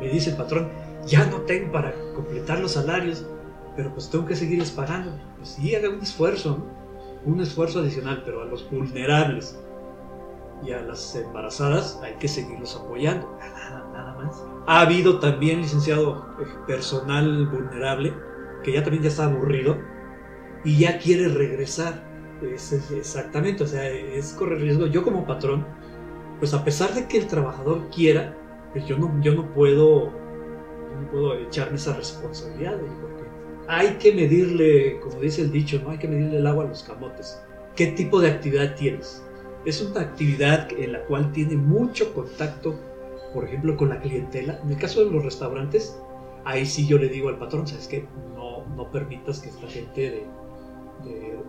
Me 0.00 0.08
dice 0.08 0.30
el 0.30 0.36
patrón, 0.36 0.68
ya 1.06 1.26
no 1.26 1.42
tengo 1.42 1.72
para 1.72 1.92
completar 2.14 2.60
los 2.60 2.72
salarios, 2.72 3.26
pero 3.76 3.92
pues 3.92 4.10
tengo 4.10 4.26
que 4.26 4.36
seguirles 4.36 4.70
pagando. 4.70 5.12
Pues 5.36 5.50
sí, 5.50 5.74
haga 5.74 5.88
un 5.88 6.00
esfuerzo, 6.00 6.64
un 7.24 7.40
esfuerzo 7.40 7.80
adicional, 7.80 8.22
pero 8.24 8.42
a 8.42 8.44
los 8.44 8.68
vulnerables 8.70 9.58
y 10.64 10.72
a 10.72 10.80
las 10.82 11.14
embarazadas 11.14 12.00
hay 12.02 12.14
que 12.14 12.28
seguirlos 12.28 12.76
apoyando, 12.76 13.38
nada, 13.92 14.14
más. 14.18 14.42
Ha 14.66 14.80
habido 14.80 15.18
también, 15.20 15.60
licenciado, 15.60 16.26
eh, 16.40 16.46
personal 16.66 17.46
vulnerable 17.46 18.12
que 18.62 18.72
ya 18.72 18.82
también 18.82 19.02
ya 19.02 19.08
está 19.08 19.24
aburrido 19.24 19.78
y 20.64 20.78
ya 20.78 20.98
quiere 20.98 21.28
regresar. 21.28 22.06
exactamente, 22.42 23.64
o 23.64 23.66
sea, 23.66 23.88
es 23.88 24.32
correr 24.32 24.60
riesgo. 24.60 24.86
Yo 24.86 25.02
como 25.02 25.26
patrón, 25.26 25.66
pues 26.38 26.54
a 26.54 26.64
pesar 26.64 26.94
de 26.94 27.06
que 27.08 27.18
el 27.18 27.26
trabajador 27.26 27.88
quiera, 27.90 28.34
pues 28.72 28.86
yo 28.86 28.96
no, 28.98 29.20
yo 29.20 29.34
no 29.34 29.52
puedo, 29.54 30.06
no 30.06 31.10
puedo 31.10 31.34
echarme 31.34 31.76
esa 31.76 31.94
responsabilidad, 31.94 32.78
porque 33.00 33.24
hay 33.68 33.94
que 33.98 34.12
medirle, 34.12 35.00
como 35.00 35.20
dice 35.20 35.42
el 35.42 35.52
dicho, 35.52 35.80
no 35.82 35.90
hay 35.90 35.98
que 35.98 36.08
medirle 36.08 36.38
el 36.38 36.46
agua 36.46 36.64
a 36.64 36.68
los 36.68 36.82
camotes. 36.82 37.42
¿Qué 37.74 37.88
tipo 37.88 38.20
de 38.20 38.30
actividad 38.30 38.74
tienes? 38.74 39.24
Es 39.64 39.82
una 39.82 40.00
actividad 40.00 40.68
en 40.72 40.92
la 40.92 41.04
cual 41.04 41.32
tiene 41.32 41.56
mucho 41.56 42.12
contacto, 42.14 42.78
por 43.34 43.44
ejemplo, 43.44 43.76
con 43.76 43.90
la 43.90 44.00
clientela. 44.00 44.60
En 44.62 44.70
el 44.70 44.78
caso 44.78 45.04
de 45.04 45.10
los 45.10 45.24
restaurantes, 45.24 46.00
ahí 46.44 46.64
sí 46.64 46.86
yo 46.86 46.98
le 46.98 47.08
digo 47.08 47.28
al 47.28 47.38
patrón, 47.38 47.66
¿sabes 47.66 47.88
qué? 47.88 48.06
No, 48.34 48.64
no 48.76 48.90
permitas 48.90 49.40
que 49.40 49.48
esta 49.48 49.66
gente 49.66 50.00
de, 50.00 50.38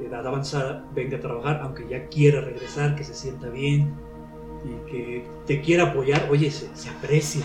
edad 0.05 0.25
avanzada 0.25 0.85
venga 0.93 1.17
a 1.17 1.19
trabajar, 1.19 1.59
aunque 1.63 1.87
ya 1.87 2.07
quiera 2.07 2.41
regresar, 2.41 2.95
que 2.95 3.03
se 3.03 3.13
sienta 3.13 3.49
bien. 3.49 3.93
y 4.63 4.91
que 4.91 5.27
te 5.45 5.61
quiera 5.61 5.91
apoyar, 5.91 6.27
oye, 6.29 6.51
se, 6.51 6.89
aprecia, 6.89 7.43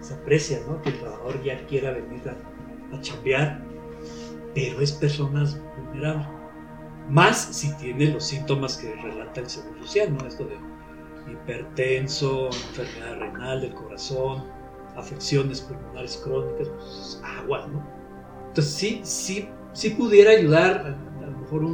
se 0.00 0.14
aprecia, 0.14 0.60
¿no? 0.66 0.80
Que 0.82 0.90
el 0.90 0.98
trabajador 1.00 1.42
ya 1.42 1.66
quiera 1.66 1.92
venir 1.92 2.22
a, 2.28 2.96
a 2.96 3.00
chambear, 3.00 3.62
pero 4.54 4.80
es 4.80 4.92
personas 4.92 5.60
vulnerables. 5.76 6.33
Más 7.08 7.38
si 7.38 7.74
tiene 7.74 8.06
los 8.08 8.24
síntomas 8.24 8.76
que 8.78 8.94
relata 8.94 9.40
el 9.40 9.48
Seguro 9.48 9.82
Social, 9.82 10.16
¿no? 10.16 10.26
Esto 10.26 10.44
de 10.44 10.56
hipertenso, 11.30 12.46
enfermedad 12.46 13.18
renal 13.18 13.60
del 13.60 13.74
corazón, 13.74 14.44
afecciones 14.96 15.60
pulmonares 15.60 16.20
crónicas, 16.24 16.68
pues 16.68 17.22
agua, 17.40 17.66
¿no? 17.66 17.84
Entonces 18.48 18.72
sí, 18.72 19.00
sí, 19.02 19.48
sí 19.72 19.90
pudiera 19.90 20.30
ayudar 20.30 20.96
a, 21.22 21.26
lo 21.26 21.38
mejor 21.38 21.64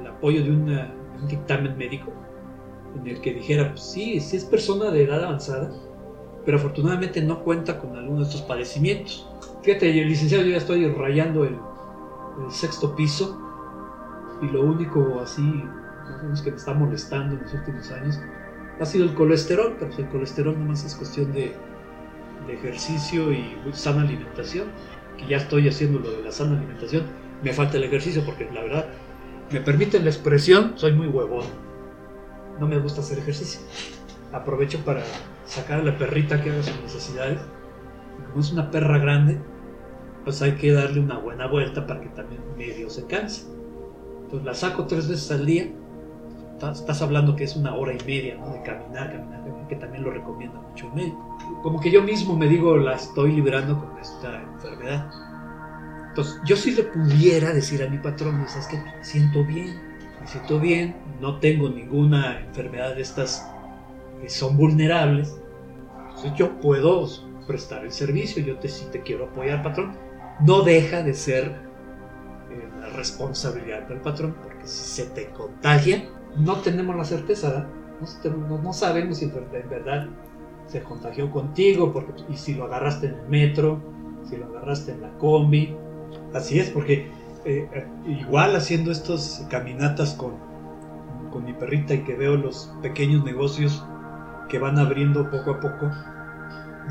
el 0.00 0.06
apoyo 0.06 0.42
de, 0.42 0.50
un 0.50 1.28
dictamen 1.28 1.76
médico 1.76 2.12
en 2.96 3.06
el 3.06 3.20
que 3.20 3.34
dijera, 3.34 3.70
pues 3.70 3.82
sí, 3.82 4.20
sí 4.20 4.36
es 4.36 4.44
persona 4.44 4.90
de 4.90 5.04
edad 5.04 5.24
avanzada, 5.24 5.70
pero 6.44 6.58
afortunadamente 6.58 7.20
no 7.22 7.42
cuenta 7.42 7.78
con 7.78 7.96
alguno 7.96 8.20
de 8.20 8.24
estos 8.24 8.42
padecimientos. 8.42 9.28
Fíjate, 9.62 9.92
licenciado, 9.92 10.44
yo 10.44 10.50
ya 10.50 10.58
estoy 10.58 10.86
rayando 10.88 11.44
el, 11.44 11.58
el 12.44 12.52
sexto 12.52 12.94
piso 12.94 13.43
y 14.42 14.46
lo 14.46 14.62
único 14.62 15.20
así 15.20 15.64
que 16.42 16.50
me 16.50 16.56
está 16.56 16.74
molestando 16.74 17.34
en 17.34 17.42
los 17.42 17.54
últimos 17.54 17.90
años 17.90 18.20
ha 18.80 18.84
sido 18.84 19.04
el 19.04 19.14
colesterol, 19.14 19.76
pero 19.78 19.92
el 19.96 20.08
colesterol 20.08 20.58
nomás 20.58 20.84
es 20.84 20.94
cuestión 20.94 21.32
de, 21.32 21.54
ejercicio 22.48 23.32
y 23.32 23.56
sana 23.72 24.02
alimentación, 24.02 24.66
que 25.16 25.26
ya 25.26 25.38
estoy 25.38 25.66
haciendo 25.66 25.98
lo 25.98 26.10
de 26.10 26.22
la 26.22 26.30
sana 26.30 26.58
alimentación, 26.58 27.04
me 27.42 27.54
falta 27.54 27.78
el 27.78 27.84
ejercicio 27.84 28.22
porque 28.24 28.50
la 28.52 28.62
verdad, 28.62 28.86
me 29.50 29.60
permiten 29.60 30.04
la 30.04 30.10
expresión, 30.10 30.72
soy 30.76 30.92
muy 30.92 31.06
huevón, 31.06 31.46
no 32.60 32.66
me 32.66 32.78
gusta 32.78 33.00
hacer 33.00 33.18
ejercicio. 33.18 33.62
Aprovecho 34.32 34.78
para 34.84 35.02
sacar 35.46 35.80
a 35.80 35.84
la 35.84 35.96
perrita 35.96 36.42
que 36.42 36.50
haga 36.50 36.62
sus 36.62 36.78
necesidades, 36.82 37.38
como 38.28 38.40
es 38.40 38.52
una 38.52 38.70
perra 38.70 38.98
grande, 38.98 39.40
pues 40.24 40.42
hay 40.42 40.52
que 40.52 40.72
darle 40.72 41.00
una 41.00 41.18
buena 41.18 41.46
vuelta 41.46 41.86
para 41.86 42.00
que 42.00 42.08
también 42.08 42.42
medio 42.58 42.90
se 42.90 43.06
canse. 43.06 43.46
Entonces 44.34 44.46
la 44.46 44.68
saco 44.68 44.86
tres 44.86 45.06
veces 45.06 45.30
al 45.30 45.46
día 45.46 45.68
estás, 46.72 47.02
hablando 47.02 47.36
que 47.36 47.44
es 47.44 47.54
una 47.54 47.76
hora 47.76 47.92
y 47.92 48.04
media 48.04 48.34
de 48.34 48.62
caminar, 48.62 49.12
caminar, 49.12 49.66
que 49.68 49.76
también 49.76 50.02
lo 50.02 50.10
recomienda 50.10 50.60
mucho 50.60 50.88
el 50.88 50.94
médico. 50.94 51.38
Como 51.62 51.80
que 51.80 51.88
yo 51.88 52.02
mismo 52.02 52.36
me 52.36 52.48
digo, 52.48 52.76
la 52.76 52.94
estoy 52.94 53.30
liberando 53.30 53.78
con 53.78 53.96
esta 54.00 54.42
enfermedad. 54.42 55.08
Entonces, 56.08 56.40
yo 56.44 56.56
si 56.56 56.72
le 56.72 56.82
pudiera 56.82 57.52
decir 57.52 57.80
a 57.84 57.88
mi 57.88 57.98
patrón, 57.98 58.44
¿sabes 58.48 58.66
que 58.66 58.76
Me 58.76 59.04
siento 59.04 59.44
bien, 59.44 59.80
me 60.20 60.26
siento 60.26 60.58
bien, 60.58 60.96
no 61.20 61.38
tengo 61.38 61.68
ninguna 61.68 62.40
enfermedad 62.40 62.96
de 62.96 63.02
estas 63.02 63.48
que 64.20 64.28
son 64.28 64.56
vulnerables. 64.56 65.38
Entonces, 66.08 66.32
yo 66.34 66.58
puedo 66.58 67.06
prestar 67.46 67.84
el 67.84 67.92
servicio, 67.92 68.42
yo 68.42 68.56
te, 68.58 68.66
si 68.66 68.86
te 68.86 69.00
quiero 69.00 69.26
apoyar, 69.26 69.62
patrón. 69.62 69.96
No 70.40 70.62
deja 70.62 71.04
de 71.04 71.14
ser 71.14 71.54
responsabilidad 72.90 73.88
del 73.88 74.00
patrón, 74.00 74.34
porque 74.42 74.66
si 74.66 75.02
se 75.02 75.10
te 75.10 75.30
contagia, 75.30 76.08
no 76.36 76.56
tenemos 76.56 76.96
la 76.96 77.04
certeza, 77.04 77.68
no, 78.62 78.72
sabemos 78.72 79.18
si 79.18 79.26
en 79.26 79.68
verdad 79.68 80.08
se 80.66 80.82
contagió 80.82 81.30
contigo, 81.30 81.92
porque, 81.92 82.12
y 82.28 82.36
si 82.36 82.54
lo 82.54 82.64
agarraste 82.64 83.08
en 83.08 83.14
el 83.14 83.28
metro, 83.28 83.80
si 84.28 84.36
lo 84.36 84.46
agarraste 84.46 84.92
en 84.92 85.02
la 85.02 85.10
combi. 85.18 85.76
Así 86.32 86.58
es, 86.58 86.70
porque 86.70 87.08
eh, 87.44 87.68
eh, 87.72 87.86
igual 88.06 88.56
haciendo 88.56 88.90
estas 88.90 89.46
caminatas 89.50 90.14
con, 90.14 90.32
con 91.30 91.44
mi 91.44 91.52
perrita 91.52 91.94
y 91.94 92.04
que 92.04 92.14
veo 92.14 92.36
los 92.36 92.72
pequeños 92.82 93.24
negocios 93.24 93.84
que 94.48 94.58
van 94.58 94.78
abriendo 94.78 95.30
poco 95.30 95.52
a 95.52 95.60
poco, 95.60 95.90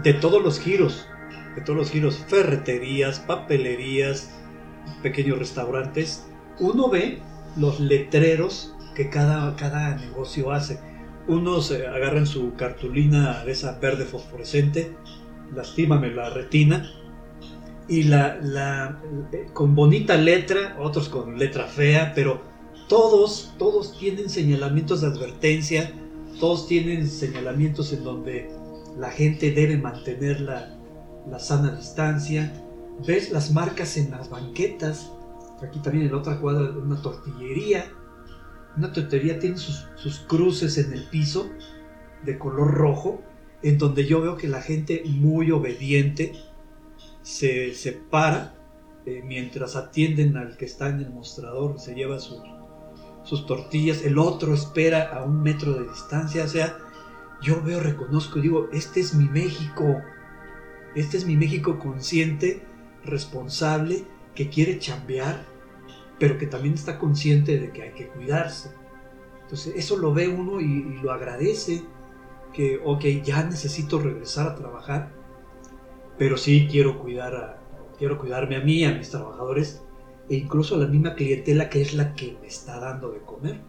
de 0.04 0.14
todos 0.14 0.42
los 0.44 0.60
giros, 0.60 1.08
de 1.56 1.62
todos 1.62 1.78
los 1.78 1.90
giros, 1.90 2.18
ferreterías, 2.28 3.20
papelerías, 3.20 4.32
pequeños 5.02 5.40
restaurantes, 5.40 6.26
uno 6.60 6.90
ve 6.90 7.20
los 7.58 7.80
letreros 7.80 8.76
que 8.96 9.10
cada, 9.10 9.56
cada 9.56 9.96
negocio 9.96 10.52
hace. 10.52 10.80
Unos 11.28 11.72
agarran 11.72 12.28
su 12.28 12.54
cartulina 12.56 13.44
de 13.46 13.54
esa 13.54 13.80
verde 13.80 14.06
fosforescente, 14.06 14.96
lastímame 15.54 16.12
la 16.12 16.30
retina, 16.30 16.90
y 17.88 18.04
la, 18.04 18.40
la, 18.42 19.02
con 19.54 19.76
bonita 19.76 20.16
letra, 20.16 20.78
otros 20.80 21.10
con 21.10 21.38
letra 21.38 21.66
fea, 21.66 22.14
pero 22.16 22.42
todos, 22.88 23.54
todos 23.58 23.98
tienen 23.98 24.30
señalamientos 24.30 25.02
de 25.02 25.08
advertencia, 25.08 25.92
todos 26.40 26.68
tienen 26.68 27.08
señalamientos 27.08 27.94
en 27.94 28.04
donde 28.04 28.50
la 28.98 29.10
gente 29.12 29.52
debe 29.52 29.78
mantener 29.78 30.42
la, 30.42 30.78
la 31.30 31.40
sana 31.40 31.76
distancia. 31.76 32.54
Ves 33.06 33.32
las 33.32 33.52
marcas 33.52 33.98
en 33.98 34.12
las 34.12 34.30
banquetas, 34.30 35.12
aquí 35.62 35.80
también 35.80 36.06
en 36.06 36.12
la 36.12 36.20
otra 36.20 36.40
cuadra 36.40 36.72
una 36.72 37.02
tortillería, 37.02 37.92
una 38.78 38.92
tontería 38.92 39.40
tiene 39.40 39.58
sus, 39.58 40.20
cruces 40.28 40.78
en 40.78 40.94
el 40.94 41.04
piso 41.06 41.50
de 42.24 42.38
color 42.38 42.74
rojo, 42.74 43.22
en 43.62 43.78
donde 43.78 44.06
yo 44.06 44.22
veo 44.22 44.38
que 44.38 44.48
la 44.48 44.62
gente 44.62 45.04
muy 45.06 45.52
obediente 45.52 46.34
se 47.22 47.74
separa 47.74 48.56
eh, 49.06 49.22
mientras 49.24 49.76
atienden 49.76 50.38
al 50.38 50.58
que 50.58 50.66
está 50.66 50.90
en 50.90 51.00
el 51.00 51.10
mostrador, 51.10 51.80
se 51.80 51.94
lleva 51.94 52.20
sus, 52.20 52.42
sus 53.24 53.46
tortillas, 53.46 54.04
el 54.04 54.18
otro 54.18 54.54
espera 54.54 55.10
a 55.14 55.24
un 55.24 55.42
metro 55.42 55.74
de 55.74 55.88
distancia, 55.88 56.44
o 56.44 56.48
sea, 56.48 56.78
yo 57.42 57.62
veo, 57.62 57.80
reconozco 57.80 58.40
digo, 58.40 58.70
este 58.72 59.02
es 59.02 59.14
mi 59.14 59.26
México, 59.26 60.02
este 60.96 61.18
es 61.18 61.26
mi 61.26 61.36
México 61.36 61.78
consciente, 61.80 62.64
responsable, 63.06 64.06
que 64.36 64.50
quiere 64.50 64.80
chambear, 64.80 65.46
pero 66.20 66.38
que 66.38 66.48
también 66.48 66.74
está 66.74 67.00
consciente 67.00 67.60
de 67.60 67.72
que 67.72 67.84
hay 67.84 67.92
que 67.92 68.08
cuidarse. 68.08 68.72
Entonces 69.42 69.74
eso 69.76 69.98
lo 69.98 70.14
ve 70.14 70.28
uno 70.28 70.62
y, 70.62 71.00
lo 71.02 71.12
agradece, 71.12 71.84
que, 72.54 72.80
ok, 72.84 73.04
ya 73.24 73.44
necesito 73.44 74.00
regresar 74.00 74.48
a 74.48 74.56
trabajar, 74.56 75.12
pero 76.18 76.38
sí 76.38 76.68
quiero 76.70 77.00
cuidar 77.00 77.36
a, 77.36 77.60
quiero 77.98 78.20
cuidarme 78.20 78.56
a 78.56 78.62
mí, 78.62 78.86
a 78.86 78.94
mis 78.94 79.10
trabajadores, 79.10 79.84
e 80.30 80.36
incluso 80.36 80.76
a 80.76 80.80
la 80.80 80.88
misma 80.88 81.16
clientela 81.16 81.70
que 81.70 81.82
es 81.82 81.94
la 81.94 82.14
que 82.14 82.38
me 82.40 82.48
está 82.48 82.80
dando 82.80 83.12
de 83.12 83.20
comer. 83.20 83.60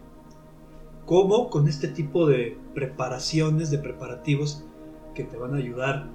¿Cómo? 1.05 1.49
Con 1.49 1.67
este 1.67 1.87
tipo 1.87 2.25
de 2.25 2.57
preparaciones, 2.73 3.69
de 3.69 3.77
preparativos 3.77 4.65
que 5.13 5.23
te 5.23 5.37
van 5.37 5.53
a 5.53 5.57
ayudar 5.57 6.09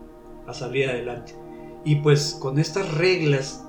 a 0.46 0.54
salir 0.54 0.88
adelante. 0.88 1.34
Y 1.84 1.96
pues 1.96 2.36
con 2.40 2.58
estas 2.58 2.92
reglas 2.94 3.64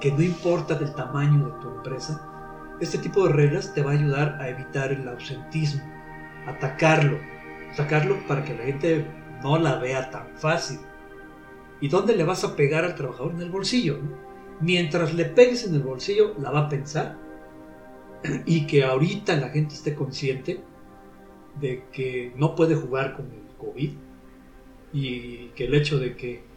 que 0.00 0.10
no 0.10 0.22
importa 0.22 0.74
del 0.74 0.94
tamaño 0.94 1.46
de 1.46 1.60
tu 1.60 1.68
empresa, 1.68 2.28
este 2.80 2.98
tipo 2.98 3.26
de 3.26 3.32
reglas 3.32 3.72
te 3.74 3.82
va 3.82 3.92
a 3.92 3.94
ayudar 3.94 4.38
a 4.40 4.48
evitar 4.48 4.90
el 4.90 5.06
ausentismo, 5.08 5.82
atacarlo, 6.46 7.18
atacarlo 7.72 8.16
para 8.26 8.44
que 8.44 8.54
la 8.54 8.64
gente 8.64 9.06
no 9.42 9.58
la 9.58 9.76
vea 9.76 10.10
tan 10.10 10.36
fácil. 10.36 10.80
¿Y 11.80 11.88
dónde 11.88 12.16
le 12.16 12.24
vas 12.24 12.42
a 12.44 12.56
pegar 12.56 12.84
al 12.84 12.94
trabajador? 12.94 13.32
En 13.32 13.42
el 13.42 13.50
bolsillo. 13.50 13.98
Mientras 14.60 15.14
le 15.14 15.24
pegues 15.24 15.66
en 15.66 15.74
el 15.74 15.82
bolsillo, 15.82 16.34
la 16.40 16.50
va 16.50 16.60
a 16.60 16.68
pensar. 16.68 17.18
Y 18.46 18.66
que 18.66 18.84
ahorita 18.84 19.36
la 19.36 19.48
gente 19.48 19.74
esté 19.74 19.94
consciente 19.94 20.60
de 21.60 21.84
que 21.92 22.32
no 22.36 22.54
puede 22.54 22.74
jugar 22.76 23.14
con 23.14 23.26
el 23.26 23.56
COVID 23.58 23.90
y 24.92 25.48
que 25.48 25.64
el 25.64 25.74
hecho 25.74 25.98
de 25.98 26.16
que 26.16 26.51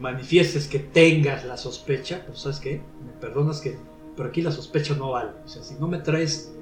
manifiestes 0.00 0.66
que 0.66 0.78
tengas 0.78 1.44
la 1.44 1.56
sospecha, 1.56 2.24
pues 2.26 2.40
sabes 2.40 2.58
qué, 2.58 2.82
me 3.04 3.12
perdonas 3.12 3.60
que, 3.60 3.78
pero 4.16 4.30
aquí 4.30 4.40
la 4.40 4.50
sospecha 4.50 4.94
no 4.94 5.10
vale. 5.10 5.32
O 5.44 5.48
sea, 5.48 5.62
si 5.62 5.74
no 5.74 5.86
me 5.86 5.98
traes 5.98 6.52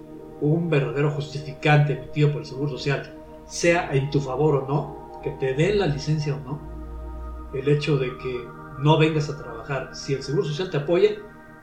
un 0.40 0.68
verdadero 0.68 1.10
justificante 1.12 1.94
emitido 1.94 2.32
por 2.32 2.40
el 2.40 2.46
Seguro 2.46 2.70
Social, 2.70 3.14
sea 3.46 3.94
en 3.94 4.10
tu 4.10 4.20
favor 4.20 4.56
o 4.56 4.68
no, 4.68 5.20
que 5.22 5.30
te 5.30 5.54
den 5.54 5.78
la 5.78 5.86
licencia 5.86 6.34
o 6.34 6.40
no, 6.40 6.60
el 7.54 7.68
hecho 7.68 7.96
de 7.96 8.08
que 8.18 8.44
no 8.80 8.98
vengas 8.98 9.30
a 9.30 9.38
trabajar, 9.38 9.94
si 9.94 10.14
el 10.14 10.22
Seguro 10.22 10.44
Social 10.44 10.70
te 10.70 10.78
apoya, 10.78 11.10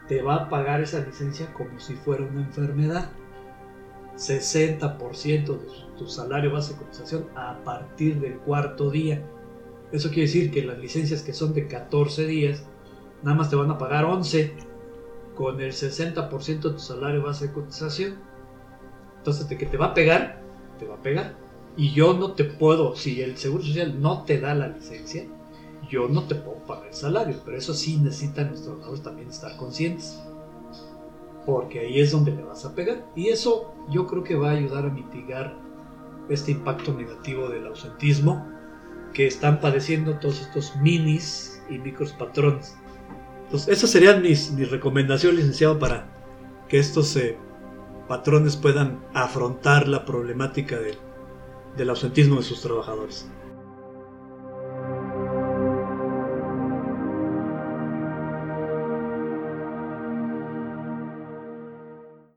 te 0.08 0.22
va 0.22 0.36
a 0.36 0.49
pagar 0.49 0.82
esa 0.82 0.99
licencia 0.99 1.54
como 1.54 1.80
si 1.80 1.95
fuera 1.95 2.24
una 2.24 2.41
enfermedad. 2.41 3.10
60% 4.16 5.45
de 5.45 5.97
tu 5.97 6.08
salario 6.08 6.54
base 6.54 6.74
de 6.74 6.80
cotización 6.80 7.28
a 7.36 7.58
partir 7.66 8.22
del 8.22 8.38
cuarto 8.38 8.89
día 8.89 9.22
eso 9.92 10.10
quiere 10.10 10.24
decir 10.24 10.52
que 10.52 10.64
las 10.64 10.78
licencias 10.80 11.22
que 11.22 11.34
son 11.34 11.54
de 11.54 11.68
14 11.68 12.26
días, 12.26 12.64
nada 13.24 13.38
más 13.38 13.50
te 13.50 13.56
van 13.56 13.72
a 13.72 13.78
pagar 13.78 14.06
11 14.06 14.54
con 15.36 15.62
el 15.62 15.72
60% 15.72 16.62
de 16.62 16.70
tu 16.72 16.80
salario 16.80 17.24
base 17.24 17.48
de 17.48 17.54
cotización. 17.54 18.16
Entonces, 19.18 19.48
de 19.50 19.58
que 19.58 19.66
te 19.66 19.78
va 19.78 19.88
a 19.88 19.94
pegar, 19.94 20.42
te 20.80 20.86
va 20.86 20.96
a 20.96 21.02
pegar. 21.02 21.36
Y 21.78 21.92
yo 21.92 22.14
no 22.14 22.34
te 22.34 22.46
puedo, 22.46 22.96
si 22.96 23.22
el 23.22 23.38
Seguro 23.38 23.64
Social 23.64 24.02
no 24.02 24.24
te 24.24 24.40
da 24.40 24.56
la 24.56 24.68
licencia, 24.68 25.26
yo 25.90 26.08
no 26.08 26.24
te 26.24 26.36
puedo 26.36 26.58
pagar 26.66 26.88
el 26.88 26.94
salario. 26.94 27.42
Pero 27.44 27.58
eso 27.58 27.74
sí 27.74 27.98
necesitan 27.98 28.52
los 28.52 28.64
trabajadores 28.64 29.04
también 29.04 29.30
estar 29.30 29.56
conscientes. 29.58 30.22
Porque 31.46 31.80
ahí 31.80 32.00
es 32.00 32.12
donde 32.12 32.32
le 32.32 32.44
vas 32.44 32.66
a 32.66 32.74
pegar. 32.74 33.06
Y 33.16 33.28
eso 33.28 33.74
yo 33.90 34.08
creo 34.08 34.24
que 34.24 34.36
va 34.36 34.50
a 34.50 34.54
ayudar 34.54 34.86
a 34.86 34.90
mitigar 34.90 35.56
este 36.30 36.52
impacto 36.52 36.94
negativo 36.94 37.50
del 37.50 37.68
ausentismo 37.68 38.55
que 39.16 39.26
están 39.26 39.61
padeciendo 39.61 40.20
todos 40.20 40.41
estos 40.41 40.76
minis 40.76 41.61
y 41.70 41.80
micros 41.80 42.11
patrones. 42.11 42.76
Entonces, 43.45 43.70
esas 43.70 43.89
serían 43.89 44.22
mis 44.22 44.70
recomendaciones, 44.70 45.39
licenciado, 45.39 45.80
para 45.80 46.07
que 46.68 46.80
estos 46.80 47.16
eh, 47.16 47.38
patrones 48.09 48.57
puedan 48.57 48.99
afrontar 49.13 49.88
la 49.88 50.03
problemática 50.03 50.78
del 51.78 51.89
ausentismo 51.89 52.38
de 52.38 52.43
sus 52.43 52.61
trabajadores. 52.61 53.28